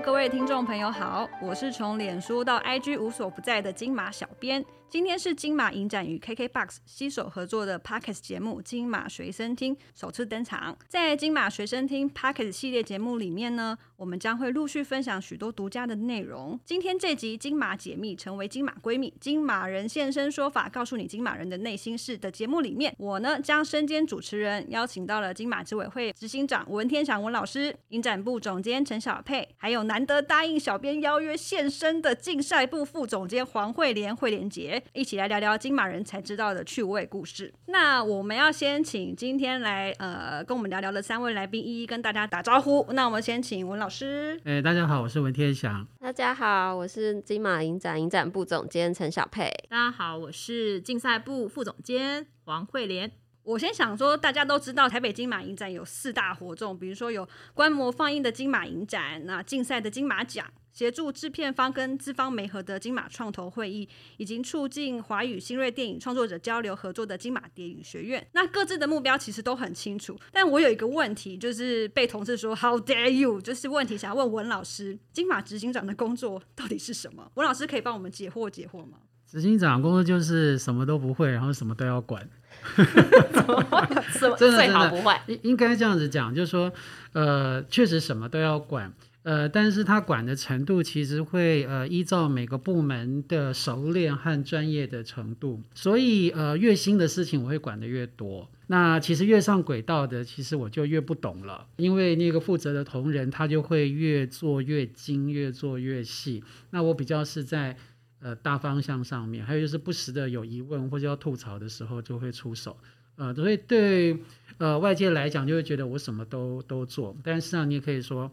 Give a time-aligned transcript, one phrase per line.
[0.00, 4.64] 各位听众朋友好，我是从脸书到 IG 无所不在的金马小编。
[4.92, 10.76] 今天是金马影展与 KKBOX 携手合作的 Parkes 节目《金马随身听》首次登场。
[10.86, 16.60] 在金马随身听 Parkes 系列节目里面呢，我们将会陆续分享许多独家的内容。
[16.62, 34.81] 今天这集金马解密，成为金马闺蜜，金马人现身说法，告诉你金马人的内心事的节目里面，我呢将身兼主持人，邀请到了金马执委会执行长文天祥文老师、影展部总监陈小佩，还有难得答应小编邀约现身的竞赛部副总监黄慧莲、慧莲姐。
[34.92, 37.52] 一起来聊聊金马人才知道的趣味故事。
[37.66, 42.86] 那我们要先请今天来呃跟我们聊聊的三位来宾一一跟大家打招呼。
[42.92, 44.40] 那我们先请文老师。
[44.44, 45.86] 哎，大家好，我是文天祥。
[46.00, 49.50] 大家好，我是金马影展影展部总监陈小佩。
[49.68, 53.10] 大家好，我是竞赛部副总监王慧莲。
[53.44, 60.46] 我先想说，大家都知道台北金马影展有四大活动，比如说有观摩放映的金马影展，那竞赛的金马奖。
[60.72, 70.18] 协助制片方跟资方媒合的金马创投会议，以及促进华语新锐电影创作者交流合作的金马电影学院，那各自的目标其实都很清楚。
[70.32, 77.30] 但我有一个问题，就是被同事说 “How dare you”，就是问题想要问文老师，金马执行长的工作到底是什么？
[77.34, 78.98] 文老师可以帮我们解惑解惑吗？
[79.30, 82.28] 执行长工作就是什么都不会，然后什么都要管。
[84.12, 85.14] 什么最好不会？
[85.26, 86.72] 应应该这样子讲，就是说，
[87.12, 88.92] 呃，确实什么都要管。
[89.24, 98.50] 呃，但是他管的程度其实会呃依照每个部门的熟练和专业的程度，所以呃越新的事情我会管的越多。
[98.66, 106.42] 那其实越上轨道的，其实我就越不懂了，因为那个负责的同仁他就会越做越精，越做越细。
[106.70, 107.76] 那我比较是在
[108.20, 112.76] 呃大方向上面，还有就是不时的有疑问或者要吐槽的时候就会出手。
[113.14, 114.18] 呃，所以对
[114.58, 118.28] 呃外界来讲就会觉得我什么都都做，但实际上你也可以说。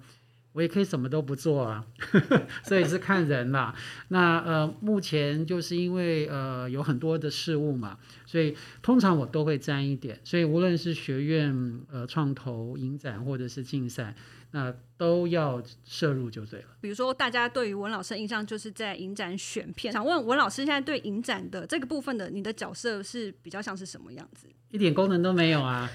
[0.60, 1.86] 我也可以什么都不做啊，
[2.64, 3.74] 所以是看人啦。
[4.10, 7.98] 那呃，目前就是因为呃有很多的事物嘛，
[8.30, 10.20] 所以通常我都会沾一点。
[10.24, 14.14] 所以无论是学院呃创投影展或者是竞赛，
[14.52, 16.68] 那都要摄入就对了。
[16.80, 24.48] 比如说，大家对于文老师的印象就是在影展选片，想问文老师现在对影展的这个部分的你的角色是比较像是什么样子？
[24.70, 25.90] 一点功能都没有啊，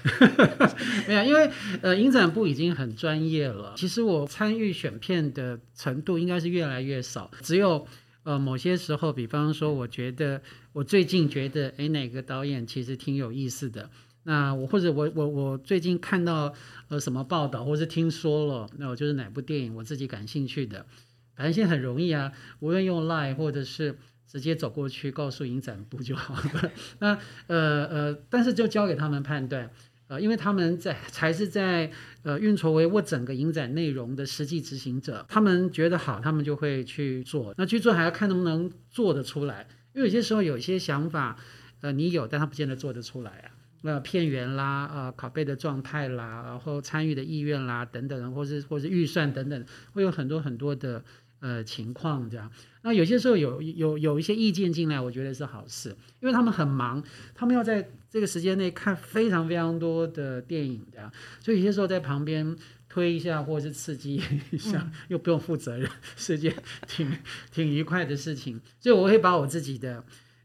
[1.07, 1.49] 没有，因为
[1.81, 3.73] 呃，影展部已经很专业了。
[3.77, 7.87] 其实我参与选片的程度应该是越来越少，只有
[8.23, 10.41] 呃某些时候，比方说，我觉得
[10.75, 13.89] 我最近觉得，哎，哪个导演其实挺有意思的，
[14.23, 16.53] 那我或者我我我最近看到
[16.89, 20.85] 呃什么报道，或是听说了，那我就是哪部电影我自己感兴趣的，
[21.33, 23.97] 反正现在很容易啊，无论用 Line 或者是。
[24.27, 26.71] 直接走过去告诉影展部就好了。
[26.99, 29.69] 那呃呃，但是就交给他们判断，
[30.07, 31.89] 呃，因为他们在才是在
[32.23, 35.25] 呃运筹帷幄整个影展内容的实际执行者。
[35.29, 37.53] 他们觉得好，他们就会去做。
[37.57, 41.37] 那去做还要看能不能做得出来，因为有些时候有一些想法，
[41.81, 43.51] 呃，你有，但他不见得做得出来啊。
[43.81, 51.03] 那片源啦，呃，拷贝的状态啦，然后参与的意愿啦，等等，或是或是预算等等，会有很多很多的。
[51.41, 52.49] 呃，情况这样，
[52.81, 55.89] 那有些时候有有有一些意见进来，我觉得是好事，
[56.19, 57.03] 因为他们很忙，
[57.35, 62.55] 他们要在这个时间内看非常非常多的电影这样，所以有些时候在旁边
[62.95, 66.55] 推一下或者是刺激一下，又不用负责任， 是件
[66.87, 67.11] 挺
[67.51, 70.01] 挺愉快的事情，所以我会把我自己的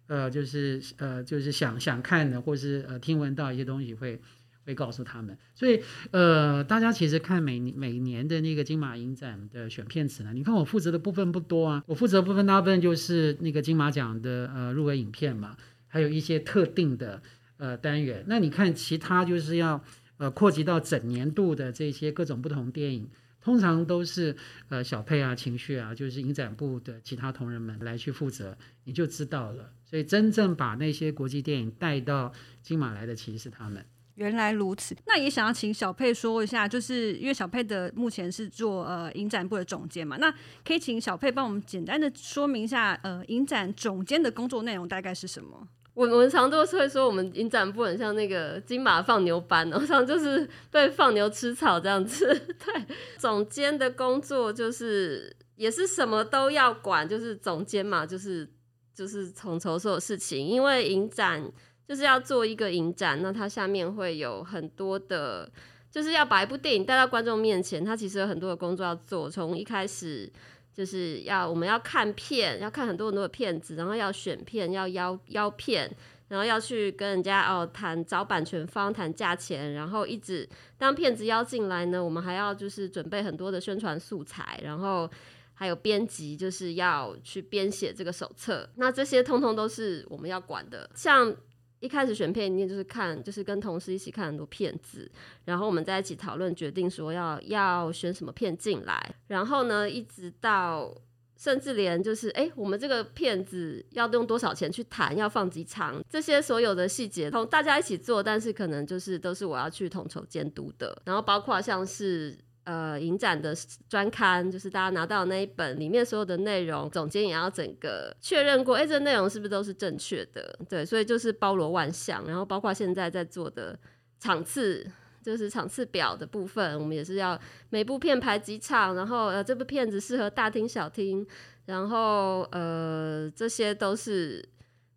[0.08, 4.20] 呃，就是呃，就是想想看的，或是呃听闻到一些东西会。
[4.66, 5.80] 会告诉他们，所以
[6.10, 15.56] 呃，大家其实看每每年的那个金马影展的选片词呢，你看我负责的部分不多啊，我负责部分大部分就是那个金马奖的呃入围影片嘛，
[15.88, 17.22] 还有一些特定的
[17.56, 18.22] 呃单元。
[18.28, 19.82] 那你看其他就是要
[20.20, 23.08] 呃扩及到整年度的这些各种不同电影，
[23.40, 24.36] 通常都是
[24.68, 29.72] 呃小配啊、情绪啊，就是影展部的其他同仁们来去负责，你就知道了。
[29.82, 32.30] 所以真正把那些国际电影带到
[32.62, 33.84] 金马来的，其实是他们。
[34.16, 40.30] 原来如此，那也想要请小佩说一下，就是因为小佩的目前是做呃影展部的总监嘛，那
[40.62, 45.66] 可以请小佩帮我们简单的说明一下，呃，影展总监的工作内容大概是什么？
[45.94, 52.26] 我我们常都是会说，我们影展部很像那个金马放牛班，哦， 像就是被放牛吃草这样子。
[52.64, 52.84] 对，
[53.18, 58.48] 总监的工作就是也是什么都要管，就是总监嘛，就是
[58.94, 61.50] 就是统筹所有事情，因为影展。
[61.90, 65.50] 就是要做一个影展，那它下面会有很多的，
[65.90, 69.28] 就是要把一部电影带到观众面前，它其实有很多的工作要做。
[69.28, 70.32] 从一开始
[70.72, 75.90] 就是要我们要看片，要看很多很多的片子，然后要选片，要邀邀片，
[76.28, 85.10] 然后要去跟人家哦谈找版权方谈价钱，然后一直当片子邀进来呢，我们还要就是准备很多的宣传素材，然后
[85.54, 90.88] 还有编辑就是要去编写这个手册，那这些通通都是我们要管的。
[90.94, 91.34] 像
[91.80, 95.10] 一开始选片，一定就是看，就是跟同事一起看很多片子，
[95.44, 100.94] 然后我们在一起讨论，决定说要要选什么片进来，然后呢，一直到。
[101.42, 111.00] 甚至连就是哎，我们这个片子要用多少钱去谈，要放几场，这些所有的细节，同大家一起做，但是可能就是都是我要去统筹监督的。
[111.06, 113.54] 然后包括像是呃影展的
[113.88, 120.58] 专刊，就是大家拿到那一本里面所有的内容，总监也要整个确认过，哎，这内容是不是都是正确的？
[120.68, 122.24] 对，所以就是包罗万象。
[122.26, 123.78] 然后包括现在在做的
[124.18, 124.86] 场次。
[125.22, 131.26] 就是场次表的部分，我们也是要每部片排几场，然后呃这部片子适合大厅小厅，
[131.66, 134.42] 然后呃这些都是，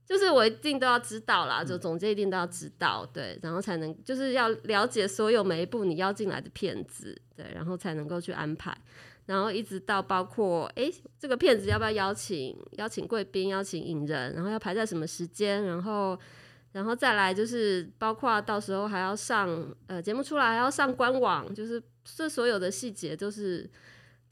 [0.05, 8.77] 就是我一定都要知道啦，就总监一定都要知道，对，然后才能就是要了解所有每一步你邀进来的片子，对，然后才能够去安排，
[9.25, 16.19] 然后一直到包括哎这个片子要不要邀请邀请贵宾，邀请引人，然后要排在什么时间，然后。
[16.73, 23.69] 然后再来就是包括到时候还要上呃节目出来还要上官网，就是这所有的细节都是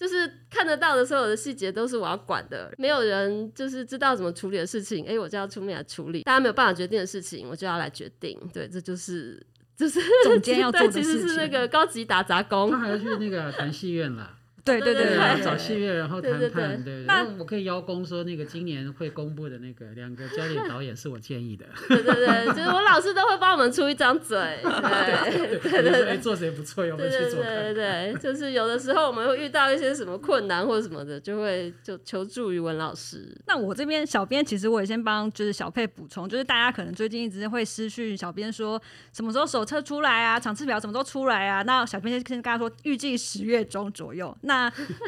[0.01, 9.39] 就是看得到的所有的细节都是我要管的，没有人就是知道怎么处理的事情，哎，我就要出面来处理，大家没有办法决定的事情，我就要来决定，对，这就是
[9.77, 14.37] 就是总监要 做的事情，其实是那个高级打杂工，他还要去那个谈戏院了。
[14.63, 17.03] 对对对对，找戏院然后谈判，对。
[17.05, 21.65] 那我可以邀功说，那个今年会公布的那个两个焦点导演是我建议的。
[21.87, 24.37] 对对对，就是我老师都会帮我们出一张嘴。
[24.61, 27.43] 对对对对，做谁不错，有没有去做？
[27.43, 33.35] 对对对，就是有的时候我们会遇到一些什么困难或者什么的，就会就求助于文老师。
[33.47, 38.81] 那我这边小编其实我也先帮就是小佩补充，就是大家可能最近一直会私讯小编说
[39.13, 41.61] 什么时候手册出来啊，场次表什么时候出来啊？
[41.63, 44.35] 那小编先跟大家说，预计十月中左右。
[44.41, 44.50] 那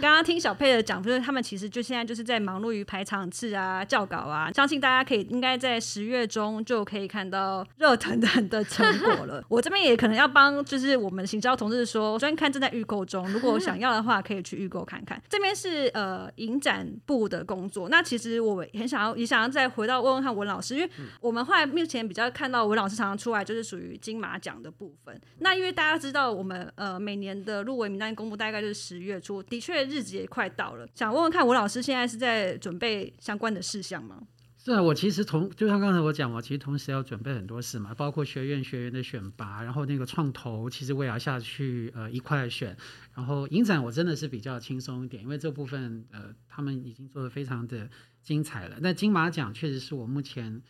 [0.02, 9.44] 刚刚听小佩的讲，就是他们其实就现在就是在忙碌于排场次啊、校稿啊，相信大家可以应该在十月中就可以看到热腾腾的成果了。
[9.50, 15.22] 我这边也可能要帮，就是我们行销同事说，专看正在预购中，如果想要的话，可以去预购看看。
[15.30, 20.90] 这边是呃影展部的工作，那其实我很想要，也想要再回到问问看文老师，因为
[21.22, 25.20] 我们后来目前比较看到文老师常常出来，就是属于金马奖的部分。
[25.40, 29.84] 那因为大家知道，我们呃每年的入围名单公布大概就是十月初，我的确。
[29.84, 34.24] 日子也快到了，想问问看，吴老师现在是在准备相关的事项吗？
[34.58, 42.76] 是啊，我其实同就像刚才我讲，我其实同时要准备很多事嘛，包括学院学员的选拔，然后那个创投，其实我也要下去呃一块选。
[43.14, 47.90] 然后影展我真的是比较轻松一点，因为这部分呃他们已经做的非常的
[48.22, 48.78] 精彩了。
[48.82, 50.62] 那金马奖确实是我目前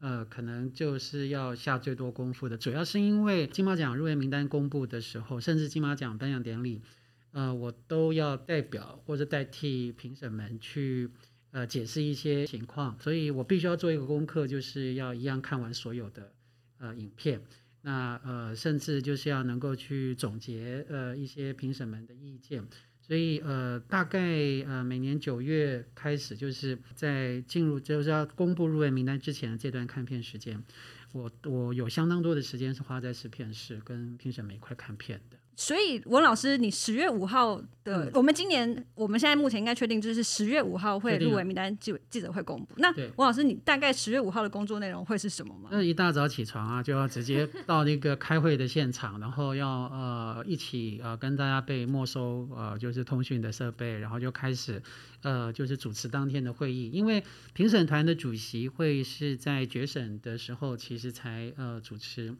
[0.00, 6.82] 呃可能就是要下最多功夫的，主要是因为金马奖入围名单公布的时候，甚至金马奖颁奖典礼。
[7.32, 11.10] 呃，我都要代表或者代替评审们去
[11.50, 16.32] 呃解释一些情况，所以我必须要做一个功课，就是要一样看完所有的
[16.78, 17.40] 呃影片，
[17.82, 22.66] 那呃甚至就是要能够去总结呃一些评审们的意见，
[23.00, 24.20] 所以呃大概
[24.66, 30.62] 呃每年九月开始，就是在进入就是要公布入围名单之前的这段看片时间，
[31.12, 35.36] 我我有相当多的时间是花在试片室跟评审们一块看片的。
[35.60, 42.76] 所以，文老师，你十月五号的，我们今年，我们现在目前应该确定，就是十月五号会入围名单记记者会公布。
[42.76, 45.68] 那文老师，你大概十月五号的工作内容会是什么吗？
[45.72, 54.80] 那一大早起床啊，就要直接到那个开会的现场，然后要呃一起呃跟大家被没收呃就是通讯的设备，然后就开始
[55.22, 56.88] 呃就是主持当天的会议。
[56.90, 62.32] 因为评审团的主席会是在决审的时候，其实才呃主持。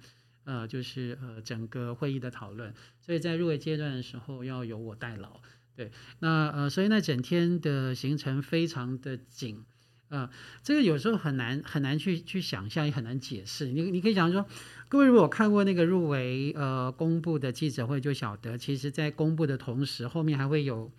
[0.49, 5.43] 呃，就是呃，整个会议的讨论，所以在入围阶段的时候要由我代劳，
[5.77, 5.91] 对，
[6.21, 9.63] 那呃，所以那整天的行程非常的紧，
[10.09, 10.31] 啊，
[10.63, 13.67] 这个有时候很难很难去去想象，也很难解释。
[13.67, 14.47] 你你可以讲说，
[14.89, 20.91] 各位如果看过那个入围呃公布的记者会，就晓得，其实在公布的同时，后面还会有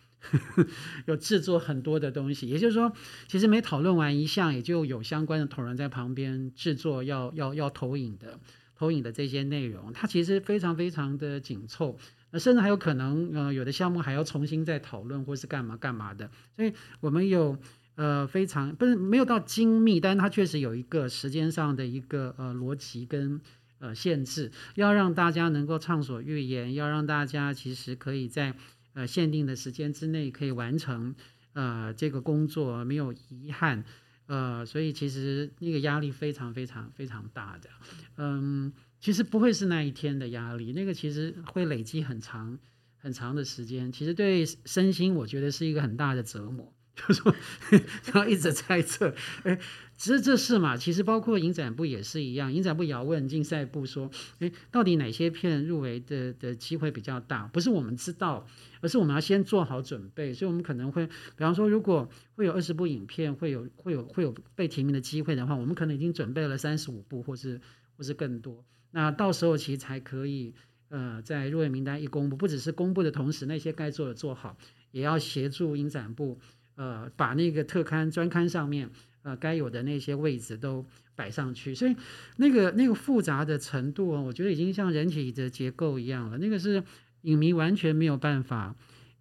[1.07, 2.93] 有制作很多的东西，也就是说，
[3.27, 8.39] 其实没讨论完一项，也就有相关的同仁在旁边制作要要要投影的。
[8.79, 11.99] 投影的这些内容，它其实非常非常的紧凑，
[12.31, 16.31] 那甚至还有可能，呃，有的项目还要重新再讨论或是干嘛干嘛的。
[16.55, 17.57] 所以我们有
[17.95, 23.41] 呃非常不是没有到精密，但是它确实有一个时间上的一个呃逻辑跟
[23.79, 28.55] 呃限制，要让大家能够畅所欲言，要让大家其实可以在
[28.93, 31.15] 呃限定的时间之内可以完成
[31.51, 33.83] 呃这个工作，没有遗憾。
[34.29, 37.69] 呃，所以其实那个压力非常非常非常大的，
[38.17, 42.59] 嗯，其实不会是那一天的压力，那个其实会累积很长
[42.99, 46.71] 很长的时间，其实对身心我觉得是一个很大的折磨，
[47.07, 47.33] 就是说
[48.13, 49.13] 要一直猜测，
[49.43, 49.57] 哎，
[49.95, 57.47] 其实这是嘛，其实包括影展部也是一样，影展部也要问竞赛部说，哎，到底哪些片入围的的机会比较大？
[57.47, 58.45] 不是我们知道。
[58.81, 67.59] 而是我们要先做好准备，所以我们可能会，比方说，如果会有二十部影片，会有会有会有被提名的机会的话，我们可能已经准备了三十五部，或是
[67.97, 68.63] 或是更多。
[68.91, 70.53] 那到时候其实才可以，
[70.87, 74.57] 呃，在入围名单一公布，不只是公布的同时，那些该做的做好，
[74.91, 76.39] 也要协助影展部，
[76.79, 78.89] 呃，把那个特刊专刊上面，
[79.23, 81.75] 呃，该有的那些位置都摆上去。
[81.75, 81.95] 所以
[82.37, 86.37] 那个那个复杂的程度，我觉得已经像人体的结构一样了。
[86.37, 86.81] 那个是。
[87.23, 88.73] 影迷完全没有办法，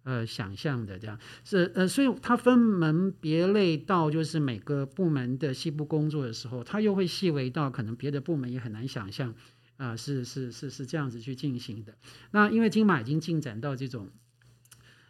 [0.03, 9.35] 呃，想象的这样是呃，所以他分门别类到就是每个部门的细部工作的时候，他又会细微到可能别的部门也很难想象，
[9.75, 11.93] 啊，是是是是这样子去进行的。
[12.31, 14.09] 那因为金马已经进展到这种，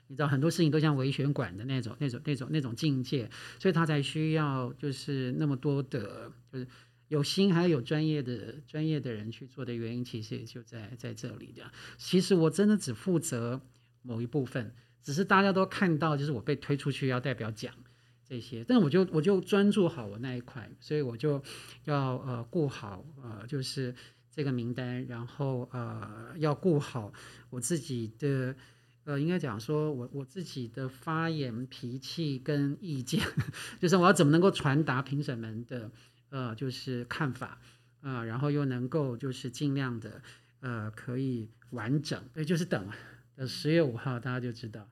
[0.09, 6.67] 你知道很多事情都像维权管的那种那种那种那种境界，所以他才需要就是那么多的，就是。
[7.09, 11.63] 有心还有专业的专业的人去做的原因，其实也就在在这里的。
[11.97, 13.59] 其实我真的只负责
[14.03, 17.73] 某一部分，只是大家都看到，就是我被推出去要代表讲
[18.23, 21.41] 这些，但我就我就专注好我那一块，所以我就
[21.85, 23.95] 要呃顾好呃就是
[24.29, 27.11] 这个名单，然后呃要顾好
[27.49, 28.55] 我自己的
[29.09, 33.19] 呃应该讲说我我自己的发言脾气跟意见，
[33.81, 35.89] 就是我要怎么能够传达评审们的。
[36.31, 37.59] 呃，就是看法，
[38.01, 40.21] 啊，然后又能够就是尽量的，
[40.59, 42.87] 呃，可以完整，也就是等，
[43.35, 44.87] 等十月五号大家就知道。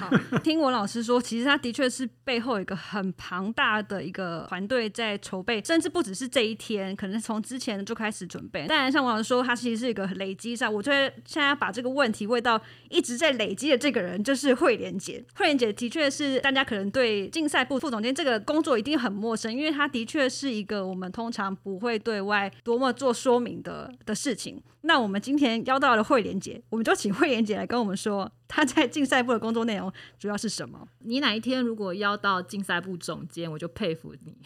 [0.00, 8.66] 好，听我老师说，其实他的确是背后一个很庞大的一个团队在筹备，甚至不只是这一天，可能从之前就开始准备。
[8.66, 15.24] 当然，像我老师说，他其实是一个累积上，我觉得现在把这个问题问到一直在累积的这个人，就是慧莲姐。
[15.36, 24.60] 慧莲姐的确是大家可能对竞赛部副总监这个工作一定很陌生，因为他的确是一个我们通常不会对外多么做说明的的事情。
[24.80, 28.28] 那我们今天邀到了慧莲姐，我们就请慧莲姐来跟我们说。
[28.46, 30.86] 他在竞赛部的工作内容主要是什么？
[31.00, 34.36] 你哪一天如果要到竞赛部总监，我就佩服你。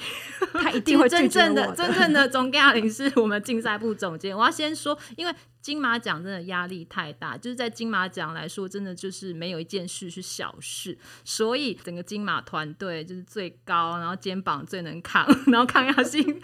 [0.53, 4.37] 他一定会真正的真正的总嘉玲是我们竞赛部总监。
[4.37, 5.35] 我要先说，因为。
[5.61, 16.41] 金马奖真的压力太大，就是在金马奖来说，真的就是没有一件事是小事，所以整个金马团队就是最高，然后肩膀最能扛， 然后抗压性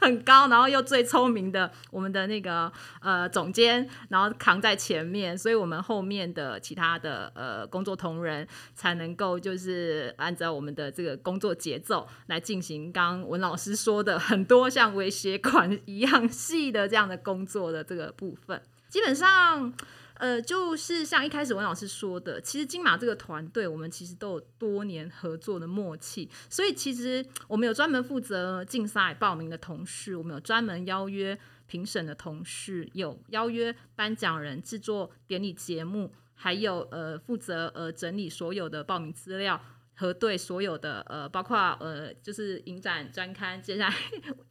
[0.00, 18.51] 很高，然后又最聪明的我们的那个呃总监，然后扛在前面，所以我们后面的其他的呃工作同仁才能够就是按照我们的这个工作节奏来进行刚文老师说的很多像微血管一样细的这样的工作的这个部分。
[18.92, 19.72] 基本上，
[20.18, 39.58] 呃，就是像一开始文老师说的，其实金马这个团队，我们其实都有多年合作的默契，所以其实我们有专门负责竞赛报名的同事，我们有专门邀约评审的同事，有邀约颁奖人制作典礼节目，还有呃负责呃整理所有的报名资料。
[40.02, 43.62] 核对所有的呃，包括呃，就是影展专刊。
[43.62, 43.94] 接下来，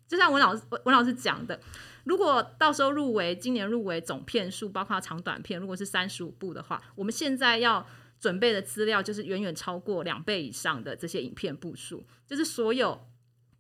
[0.07, 1.59] 就像文老师文老师讲的，
[2.05, 7.85] 如果到时候入围，今年入围总片数，包括长短片，如果是三十五部的话，我们现在要
[8.17, 13.05] 准备的资料就是远远超过两倍以上的这些影片部数，就是所有。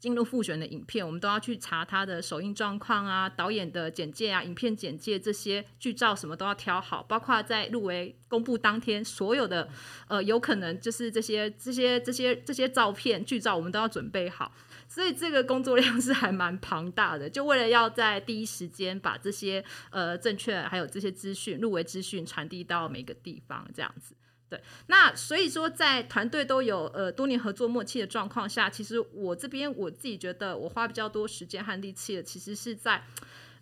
[0.01, 9.69] 进入复选的影片，我们都要去查它的首映状况啊、导演的简介啊、影片简介这些剧照什么都要挑好，包括在入围公布当天，所有的
[10.07, 14.51] 呃有可能就是这些这些这些这些照片剧照，我们都要准备好。
[14.87, 24.15] 所以这个工作量 是还蛮庞大的，就为了要在第一时间把这些呃正确还有这些资讯入围资讯传递到每个地方，这样子。
[24.51, 33.01] 对，那所以说在团队都有呃多年合作默契的状况下，其实我这边我自己觉得我花比较多时间和力气的，其实是在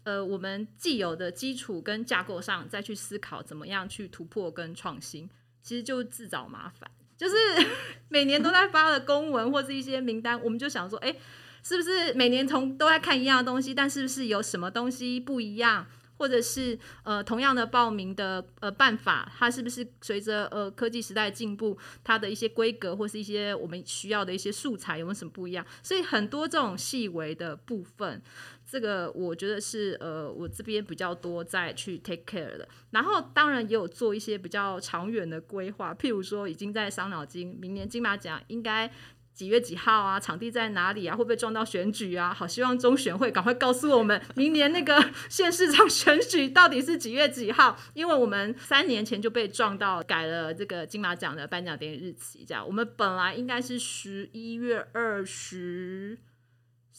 [0.03, 5.29] 呃我们既有的基础跟架构上再去思考怎么样去突破跟创新，
[5.62, 6.89] 其实就自找麻烦。
[7.15, 7.36] 就是
[8.10, 11.15] 每年都在发的公文或是一些名单，我们就想说，哎，
[11.62, 15.86] 是不是每年同都在看一样的东西，但是不是有什么东西不一样？
[16.19, 25.65] 或者是呃同样的报名的呃办法，它是不是随着呃科技时代进步，它的一些规格或是一些我们需要的一些素材有没有什么不一样？
[25.81, 28.21] 所以很多这种细微的部分，
[28.69, 32.67] 这个我觉得是呃我这边比较多在去 take care 的。
[32.91, 38.91] 然后当然也有做一些比较长远的规划，譬如说已经在伤脑筋，明年金马奖应该。
[39.39, 40.19] 几月几号啊？
[40.19, 41.15] 场地在哪里啊？
[41.15, 42.34] 会不会撞到选举啊？
[42.34, 47.79] 好，希望中选会赶快告诉我们， 明年那个县市长选举到底是几月几号？
[47.93, 56.17] 因为我们三年前就被撞到改了这个金马奖的颁奖典礼日期，这样我们本来应该是十一月二十。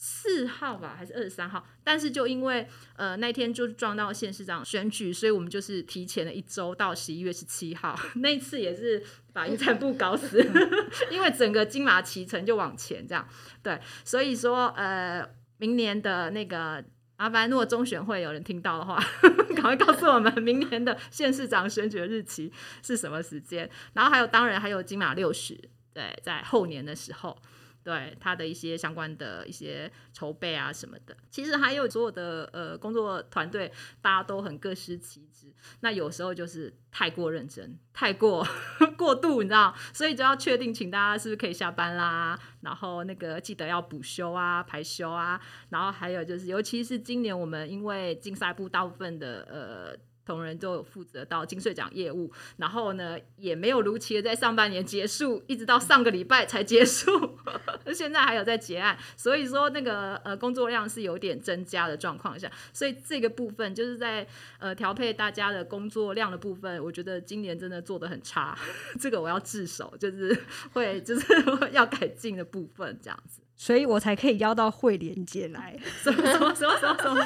[0.03, 1.67] 四号吧，还是二十三号？
[1.85, 2.67] 但是就因为
[2.97, 7.95] 呃那天就撞到县市长选举，所以我们就是提前了一周到十一月十七号。
[8.17, 10.41] 那一次也是把预产部搞死，
[11.11, 13.27] 因为整个金马骑乘就往前这样。
[13.63, 15.27] 对，所以说呃
[15.59, 16.85] 明年的那个
[17.17, 18.99] 阿凡，如果中选会有人听到的话，
[19.57, 23.69] 赶快告诉我们明年的县市长选举日期是什么时间。
[23.93, 25.59] 然后还有当然还有金马六十，
[25.93, 27.37] 对，在后年的时候。
[27.83, 35.53] 对他的一些相关的一些筹备啊什么的，其实还有所有的呃工作团队，大家都很各司其职。
[35.81, 38.47] 那有时候就是太过认真，太过
[38.97, 50.10] 过度，你知道，所以就要确定，请大家是不是可以下班啦，然后那个记得要补休啊、排休啊，然后还有就是，尤其是今年我们因为竞赛部大部分的呃。
[50.31, 57.37] 同仁都负责到金税奖业务，然后呢，也没有如期的在上半年结束，一直到上个礼拜才结束，
[57.93, 64.25] 现在还有在结案，所以说那个呃工作量是有点增加的状况下，所以这个部分就是在
[64.61, 68.57] 呃调配大家的工作量的部分，我觉得今年真的做的很差，
[69.01, 71.27] 这个我要自首，就是会就是
[71.73, 73.41] 要改进的部分这样子。
[73.62, 77.23] 所以我才可以邀到慧莲姐来， 什么什么什么什么，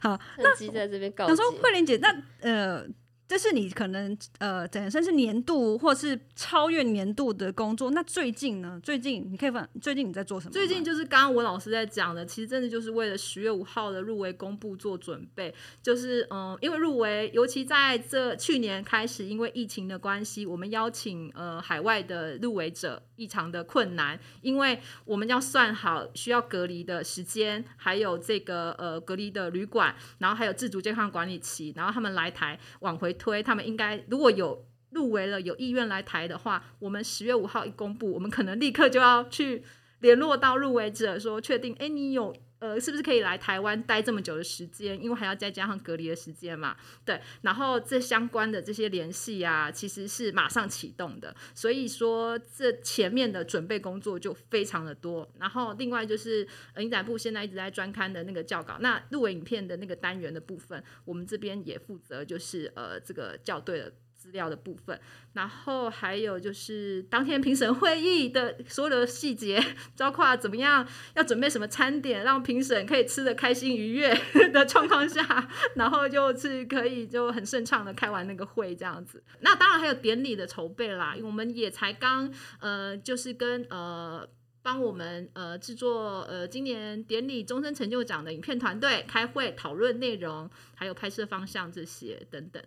[0.00, 1.26] 好，那在这边告。
[1.26, 2.86] 他说慧莲姐，那呃。
[3.32, 7.90] 这是你可能呃，本身是年度或是超越年度的工作。
[7.92, 8.78] 那最近呢？
[8.82, 10.52] 最近你可以问，最近你在做什么？
[10.52, 15.54] 最近就是刚刚文老师在讲的，其实真的就是为了十月五号的入围公布做准备。
[15.82, 33.16] 就是嗯，因为入围，尤其在这去年开始，因为疫情的关系，我们邀请呃海外的入围者异常的困难，因为我们要算好需要隔离的时间，还有这个呃隔离的旅馆，然后还有自主健康管理期，然后他们来台往回。
[33.22, 39.62] 推他们应该如果有入围了有意愿来台的话，我们十月五号一公布，我们可能立刻就要去
[40.00, 45.02] 联络到入围者，说确定，哎，你有呃是不是可以来台湾待这么久的时间？
[45.02, 47.20] 因为还要再加上隔离的时间嘛，对。
[47.40, 55.28] 然后这相关的这些联系啊，其实是马上启动的，所以说这前面的准备工作就非常的多。
[55.40, 56.46] 然后另外就是
[56.76, 63.92] 影展部现在一直在专刊的那个教稿，那入围影片的那个单元的部分，我们这边也负责就是呃这个校对的。
[64.22, 64.96] 资料的部分，
[65.32, 69.60] 然后还有就是当天评审会议的所有的细节，
[69.98, 74.16] 包括怎么样要准备什么餐点，让评审可以吃的开心愉悦
[74.54, 79.20] 的状况下，然后就是可以就很顺畅的开完那个会这样子。
[79.40, 84.24] 那当然还有典礼的筹备啦，因为我们也才刚呃，就是跟呃
[84.62, 92.62] 帮我们呃制作呃今年典礼终身成就奖的影片团队开会讨论内容，还有拍摄方向这些等等。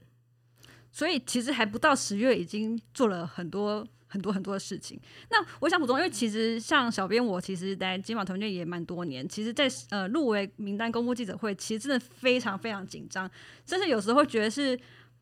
[0.95, 4.97] 所以其实还不到十月，已经做了很多很多很多的事情。
[5.29, 9.27] 那我想补充，因为其实像小编我，其实在金马团队也蛮多年。
[9.27, 13.29] 其实，在呃入围名单公布记者会，其实真的非常非常紧张，
[13.65, 14.79] 甚至有时候觉得是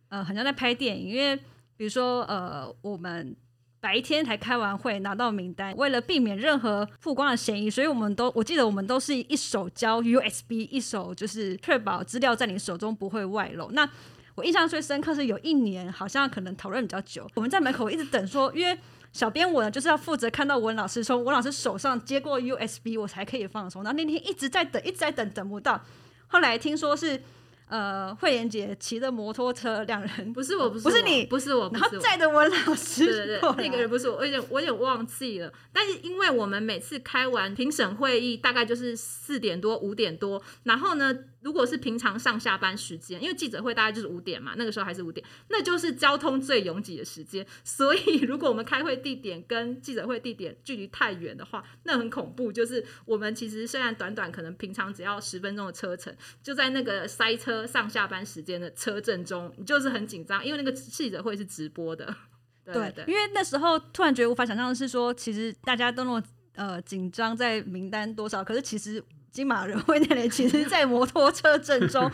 [0.09, 1.09] 呃很像在拍电影。
[1.09, 1.35] 因为
[1.75, 3.35] 比如说呃我们
[3.79, 13.71] 白天才开完会拿到名单，为了避免任何曝光的嫌疑，所以我们都我记得我们都是一手交 USB，一手就是确保资料在你手中不会外漏。
[13.71, 13.89] 那
[14.35, 18.75] 我印象最深刻是有一年，好像可能讨论比较久，我们在门口一直等，说因为
[19.11, 23.83] 小编我呢就是要负责看到文老师从文老师手上接过 USB，我才可以放松。
[23.83, 25.79] 然后那天一直在等，一直在等，等不到。
[26.25, 27.21] 后来听说是
[27.67, 35.53] 呃慧妍姐骑着摩托车，两人不是我，不是不是你，不是我，然后载着文老师，对对对，那个人不是我，我有点我有点忘记了。
[35.71, 41.15] 但是因为我们每次开完评审会议，大概就是四点多五点多，然后呢。
[41.43, 47.45] 如果是平常上下班时间，因为记者会大概就是五点嘛，那个时候还是五点，那就是交通最拥挤的时间。
[47.63, 52.51] 所以，如果我们开会地点跟记者会地点距离太远的话，那很恐怖。
[52.51, 62.15] 就是我们其实虽然短短可能平常只要十分钟的车程，就在那个塞车上下班时间的车阵中，你就是很紧张，因为那个记者会是直播的。
[62.65, 66.23] 对，因为那时候突然觉得无法想象的是说，其实大家都那么
[66.55, 69.03] 呃紧张在名单多少，可是其实。
[69.33, 72.09] 金马人会那里，其实在摩托车正中。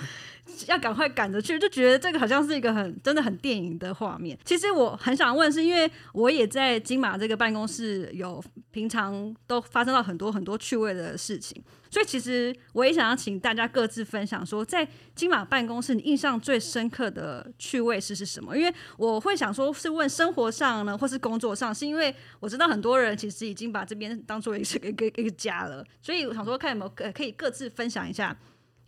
[0.67, 4.37] 要赶快赶着去，就觉得这个好像是一个很真的很电影的画面。
[4.43, 18.55] 其实我很想问，是因为我也在金马这个办公室，有平常都发生到很多很多趣味的事情，所以其实我也想要请大家各自分享，说在金马办公室你印象最深刻的趣味是是什么？
[18.55, 28.37] 因为我会想说是问生活上呢，或是工作上，是因为我知道很多人其实已经把这边当做一个一个一个家了，所以我想说看有没有可以各自分享一下。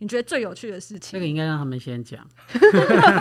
[0.02, 1.12] 你觉得最有趣的事情？
[1.12, 2.26] 这个应该让他们先讲。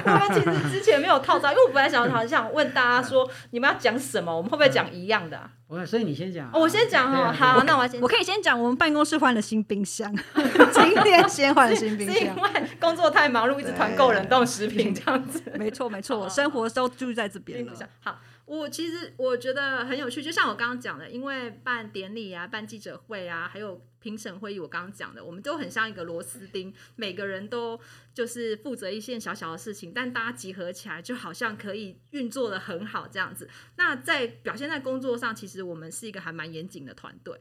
[0.03, 4.35] 他们其实之前没有套招，因为我本来想好想问大家说， 你们要讲什么？
[4.35, 5.39] 我们会不会讲一样的？
[5.67, 6.49] 我所以你先讲。
[6.53, 8.59] 我先讲哈，好，那我先，我可以先讲。
[8.59, 10.11] 我们办公室换了新冰箱，
[10.73, 15.39] 今天先换新冰箱， 是因为工作太忙碌，一直团购冷冻食品这样子。
[15.59, 17.73] 没错没错，我生活都住在这边了。
[17.99, 18.19] 好。
[18.43, 27.79] 我其实我觉得很有趣，就像我刚刚讲的，因为办典礼啊、办记者会啊，还有评审会议，我刚刚讲的，我们都很像一个螺丝钉，每个人都
[28.13, 33.47] 就是负责一件小小的事情，但大家集合起来，就好像可以运作的很好这样子。
[33.77, 37.39] 那在表现在工作上，其实我们是一个还蛮严谨的团队，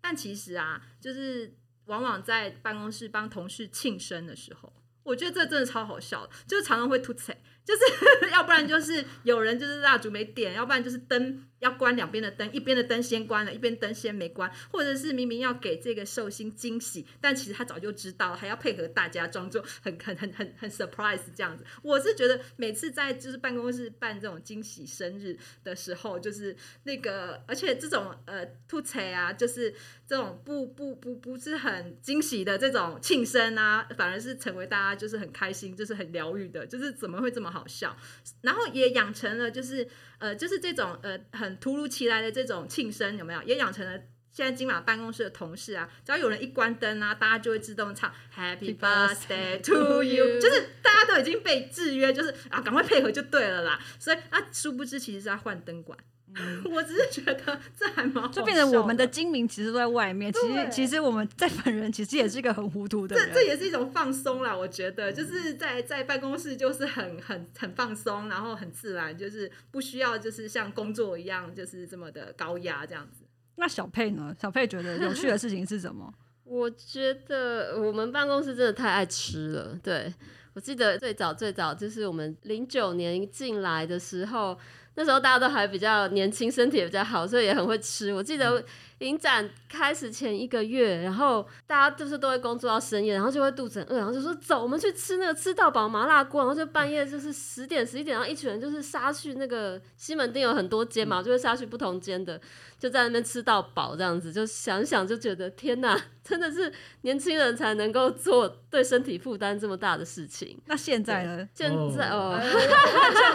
[0.00, 7.34] 但其实啊，就是往往在办公室帮同事庆生的时候，我觉得这真的超好笑，就是常常会吐槽。
[7.68, 7.82] 就是
[8.32, 21.62] 要不然就是有人就是蜡烛没点，要不然就是灯要关两边的灯，一边的灯先关了，一边灯先没关，或者是明明要给这个寿星惊喜，但其实他早就知道，还要配合大家装作很很很很很 surprise 这样子。
[21.82, 29.74] 我是觉得每次在就是办公室办这种惊喜生日的时候，就是那个而且这种呃吐槽啊，就是
[30.06, 37.57] 这种不不不不是很惊喜的这种庆生啊，反而是成为大家就是很开心，就是很疗愈的，就是怎么会这么好？
[37.58, 37.96] 好笑，
[38.42, 43.42] 然后也养成了就是呃，就是这种呃很突如其来的这种庆生有没有？
[43.42, 43.98] 也养成了
[44.30, 53.80] 现在金马办公室的同事啊，只要有人一关灯啊，大家就会自动唱 Happy Birthday to you，就是大家都已经被制约，就是啊，赶快配合就对了啦。
[53.98, 55.98] 所以啊，殊不知其实是在换灯管。
[56.70, 60.32] 我只是觉得这还蛮，就变成我们的精明其实都在外面。
[60.32, 63.28] 其实其实我们在本人其实也是一个很糊涂的人。
[63.28, 73.24] 这这也是一种放松啦，我觉得就是在在办公室就是很很很放松，然后很自然，就是不需要就是像工作一样就是这么的高压这样子。
[73.56, 74.34] 那小佩呢？
[74.40, 76.12] 小佩觉得有趣的事情是什么？
[76.44, 79.78] 我觉得我们办公室真的太爱吃了。
[79.82, 80.12] 对
[80.54, 84.58] 我记得最早最早就是我们零九年进来的时候。
[84.98, 88.12] 那时候大家都还比较年轻，身体也比较好，所以也很会吃。
[88.12, 88.62] 我记得。
[88.98, 102.40] 影展开始前一个月，然后大家就是都会工作到深夜，然后就会肚子很饿，然后就说走，我们去吃那个吃到饱麻辣锅，然后就半夜就是十点十一点，然后一群人就是杀去那个西门町有很多间嘛，就会杀去不同间的，
[102.76, 110.60] 就在那边吃到饱这样子，就想想就觉得天哪，真的是年轻人才能够做对身体负担这么大的事情。
[110.66, 111.48] 那现在呢？
[111.54, 112.58] 现在哦，很久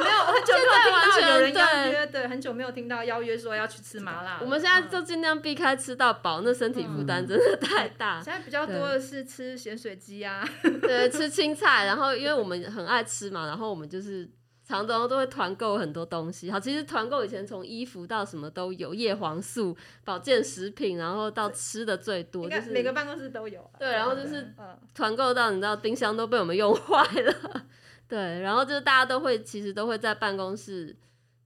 [0.03, 4.39] 没有很久没有听到有人邀约，对，很久没有听到邀约说要去吃麻辣。
[4.41, 5.52] 我们现在就尽量避。
[5.53, 8.19] 开吃到饱，那身体负担真的太大。
[8.23, 10.47] 现在比较多的是吃咸水鸡啊，
[10.81, 11.85] 对，吃青菜。
[11.85, 14.29] 然后因为我们很爱吃嘛，然后我们就是
[14.65, 16.49] 常常都会团购很多东西。
[16.51, 23.69] 好，其实团购以前从衣服到什么都有，叶黄素、保健食品，然后到吃的最多，就是每个办公室都有。
[23.77, 24.53] 对，然后就是
[24.95, 27.33] 团购到你知道冰箱都被我们用坏了。
[28.07, 30.95] 对，然后就是大家都会其实都会在办公室。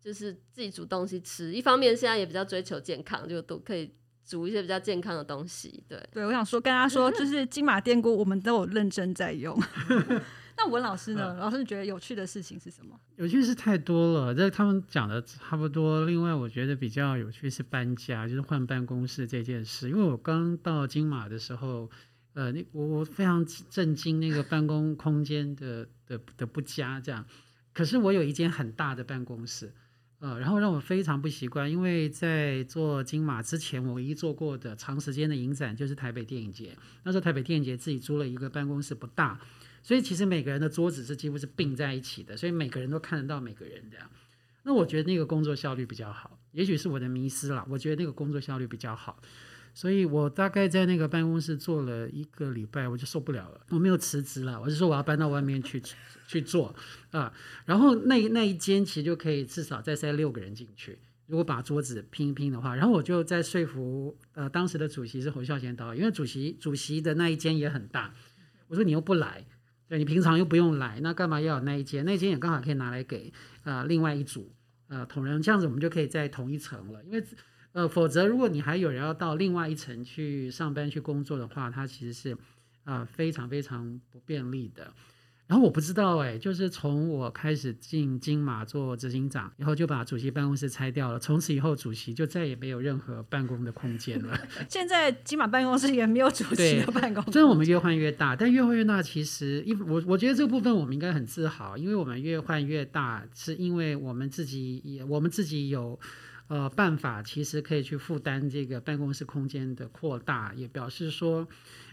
[0.07, 3.93] 就是自己煮东西吃，一方面现在也比较追求健康，就都可以
[4.25, 5.83] 煮一些比较健康的东西。
[5.85, 9.61] 对，对我想说跟他说，就是 金马电锅，我们都有认真在用。
[10.55, 11.35] 那文老师呢？
[11.37, 12.97] 老师觉得有趣的事情是什么？
[13.17, 16.05] 有趣是太多了，这他们讲的差不多。
[16.05, 19.89] 另外，我觉得比较有趣是搬家，就是换办公室这件事。
[19.89, 21.89] 因为我刚到金马的时候，
[22.31, 27.25] 呃，那我我非常震惊那个办公空间的的的不佳，这样。
[27.73, 29.73] 可是我有一间很大的办公室。
[30.19, 36.75] 呃，然后让我非常不习惯，因为在做金马之前，我唯一做过的长时间的影展就是台北电影节。
[37.03, 39.39] 那时候台北电影节自己租了一个办公室，不大，
[39.83, 44.09] 所以其实每个人的桌子是几乎是并在一起的，所以每个人都看得到每个人这样。
[44.63, 47.63] 那我觉得那个工作效率比较好，也许是我的迷失了。
[47.69, 49.21] 我觉得那个工作效率比较好，
[49.77, 55.81] 所以我大概在那个办公室坐了一个礼拜，我就受不了了，我没有辞职了，我就说我要搬到外面去。
[56.29, 56.75] 去做
[57.11, 57.31] 啊，
[57.63, 60.99] 然后那那一间其实就可以至少再塞六个人进去。
[61.25, 68.13] 如果把桌子拼一拼的话，然后我就在说服呃当时的主席是侯孝贤导演，因为主席主席的那一间也很大。
[68.67, 69.45] 我说你又不来，
[69.87, 72.03] 对你平常又不用来，那干嘛要有那一间？
[72.03, 73.31] 那一间也刚好可以拿来给
[73.63, 74.53] 呃另外一组
[74.89, 77.01] 呃同仁，这样子我们就可以在同一层了。
[77.05, 77.23] 因为
[77.77, 82.33] 呃，否则如果你还有人要到另外一层去上班去工作的话，它其实是
[82.83, 84.91] 啊、呃非常非常不便利的。
[85.45, 94.35] 然后我不知道哎，就是从我开始进金马做执行长以后，就把主席办公室拆掉了，从此以后主席就再也没有任何办公的空间了。
[94.67, 105.97] 现在金马办公室也没有主席的办公室，虽然我们越换越大，但越换越大，其实一我我觉得这部分我们应该很自豪，因为我们越换越大，是因为我们自己也我们自己有
[106.47, 111.47] 呃办法，其实可以去负担这个办公室空间的扩大，也表示说。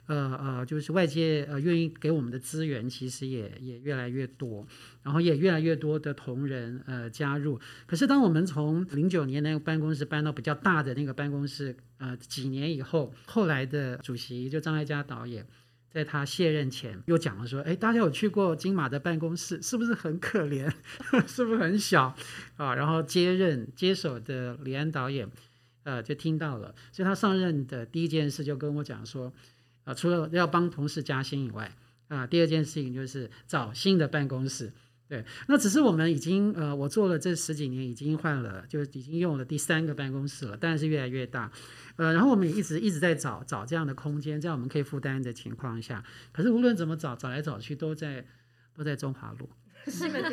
[0.07, 4.67] 呃呃，就是外界呃愿意给我们的资源，其实也也越来越多，
[5.03, 7.59] 然后也越来越多的同仁呃加入。
[7.87, 15.47] 可是当我们从零九年那个办公室搬到比较大的那个办公室，呃几年以后，后来的主席就张艾嘉导演。
[15.95, 20.69] 在他卸任前，又讲了说：“哎，大家有去过金马的办公室，是不是很可怜？
[21.25, 22.13] 是不是很小
[22.57, 25.31] 啊？”然后接任接手的李安导演，
[25.85, 29.33] 呃，就听到了，所以他上任的第一件事就跟我讲说
[29.85, 31.71] ：“啊、除了要帮同事加薪以外，
[32.09, 34.73] 啊、第二件事情就是找新的办公室。”
[35.07, 41.53] 对，那只是我们已经呃，我做了这十几年，已经换了，就已经用了第三个办公室了，当然是越来越大。
[41.97, 46.03] 呃，然后我们也一直一直在找找这样的空间，在我们可以负担的情况下。
[46.33, 48.25] 可是无论怎么找，找来找去都在
[48.75, 49.49] 都在中华路，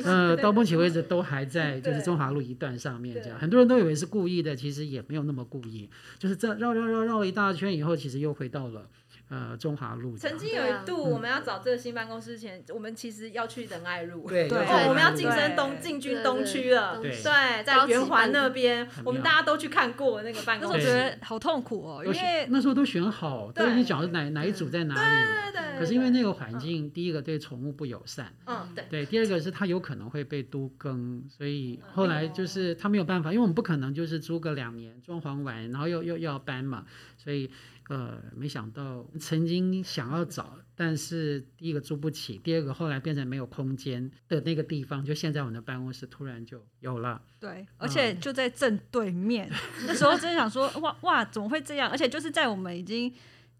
[0.06, 3.38] 呃，到目前为止都还在就是中华路一段上面这样。
[3.38, 8.90] 很多人都以为是故意的，其实也没有那么故意，就是这绕绕绕绕了一大圈以后，其实又回到了
[9.32, 10.16] 呃中华路。
[10.18, 14.28] 曾经有一度，我们要找这个新办公室前，我们其实要去仁爱路。
[14.28, 17.00] 对对我们要中晋升东进军东区了。
[17.02, 20.78] 对对，在圆环那边，我们大家都去看过那个办公室。
[20.78, 25.42] 那时候觉得好痛苦哦，因为那时候都选好，都已经讲是哪哪一组在哪里了。
[25.44, 25.80] 对对对。
[25.80, 36.86] 可是因为那个环境，第一个对宠物不友善，嗯，对，对，第二个是它有可能会被都更，所以嗯后来就是他没有办法，因为我们不可能就是租个两年装潢完，然后又又又要搬嘛，
[37.18, 37.50] 所以
[37.92, 47.22] 呃没想到曾经想要找，但是第一个租不起，第二个后来变成没有空间的那个地方，就现在我们的办公室突然就有了。
[47.38, 49.52] 对，而且就在正对面。
[49.86, 51.90] 那时候真的想说，哇哇，怎么会这样？
[51.90, 53.14] 而且就是在我们已经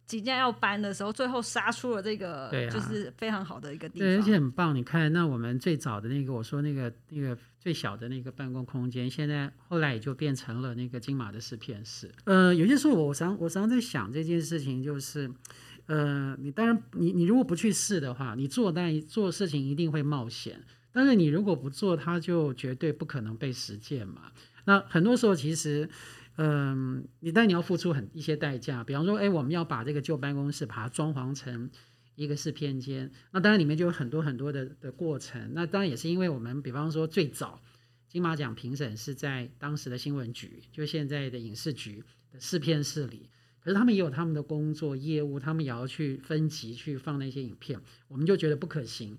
[0.06, 4.22] 即将要搬的时候，最后杀出了这个对啊就是非常好的一个地方对，而。
[4.22, 4.74] 且很棒。
[4.74, 12.12] 你看，那我们最早的那个，我说那个那个最小的那个办公空间，现在后来也就变成了那个金马的试片室。
[12.26, 15.32] 呃，有些时候我常我常在想这件事情，就是，
[15.86, 20.60] 呃，你当然你你如果不去试的话，你做但做事情一定会冒险，
[20.92, 24.32] 但是你如果不做，它就绝对不可能被实践嘛。
[24.66, 25.88] 那很多时候其实。
[26.38, 31.70] 嗯，你但你要付出很一些代价，比方说，哎，我们要把这个旧办公室把它装潢成
[32.24, 35.52] 一个试片间，那当然里面就有很多很多的的过程。
[35.54, 37.62] 那当然也是因为我们，比方说最早
[38.08, 43.30] 金马奖评审是在当时的新闻局，就现在的影视局的试片室里，
[43.60, 49.18] 可是他们也有他们的工作业务，他们也要去分级去放那些影片，我们就觉得不可行。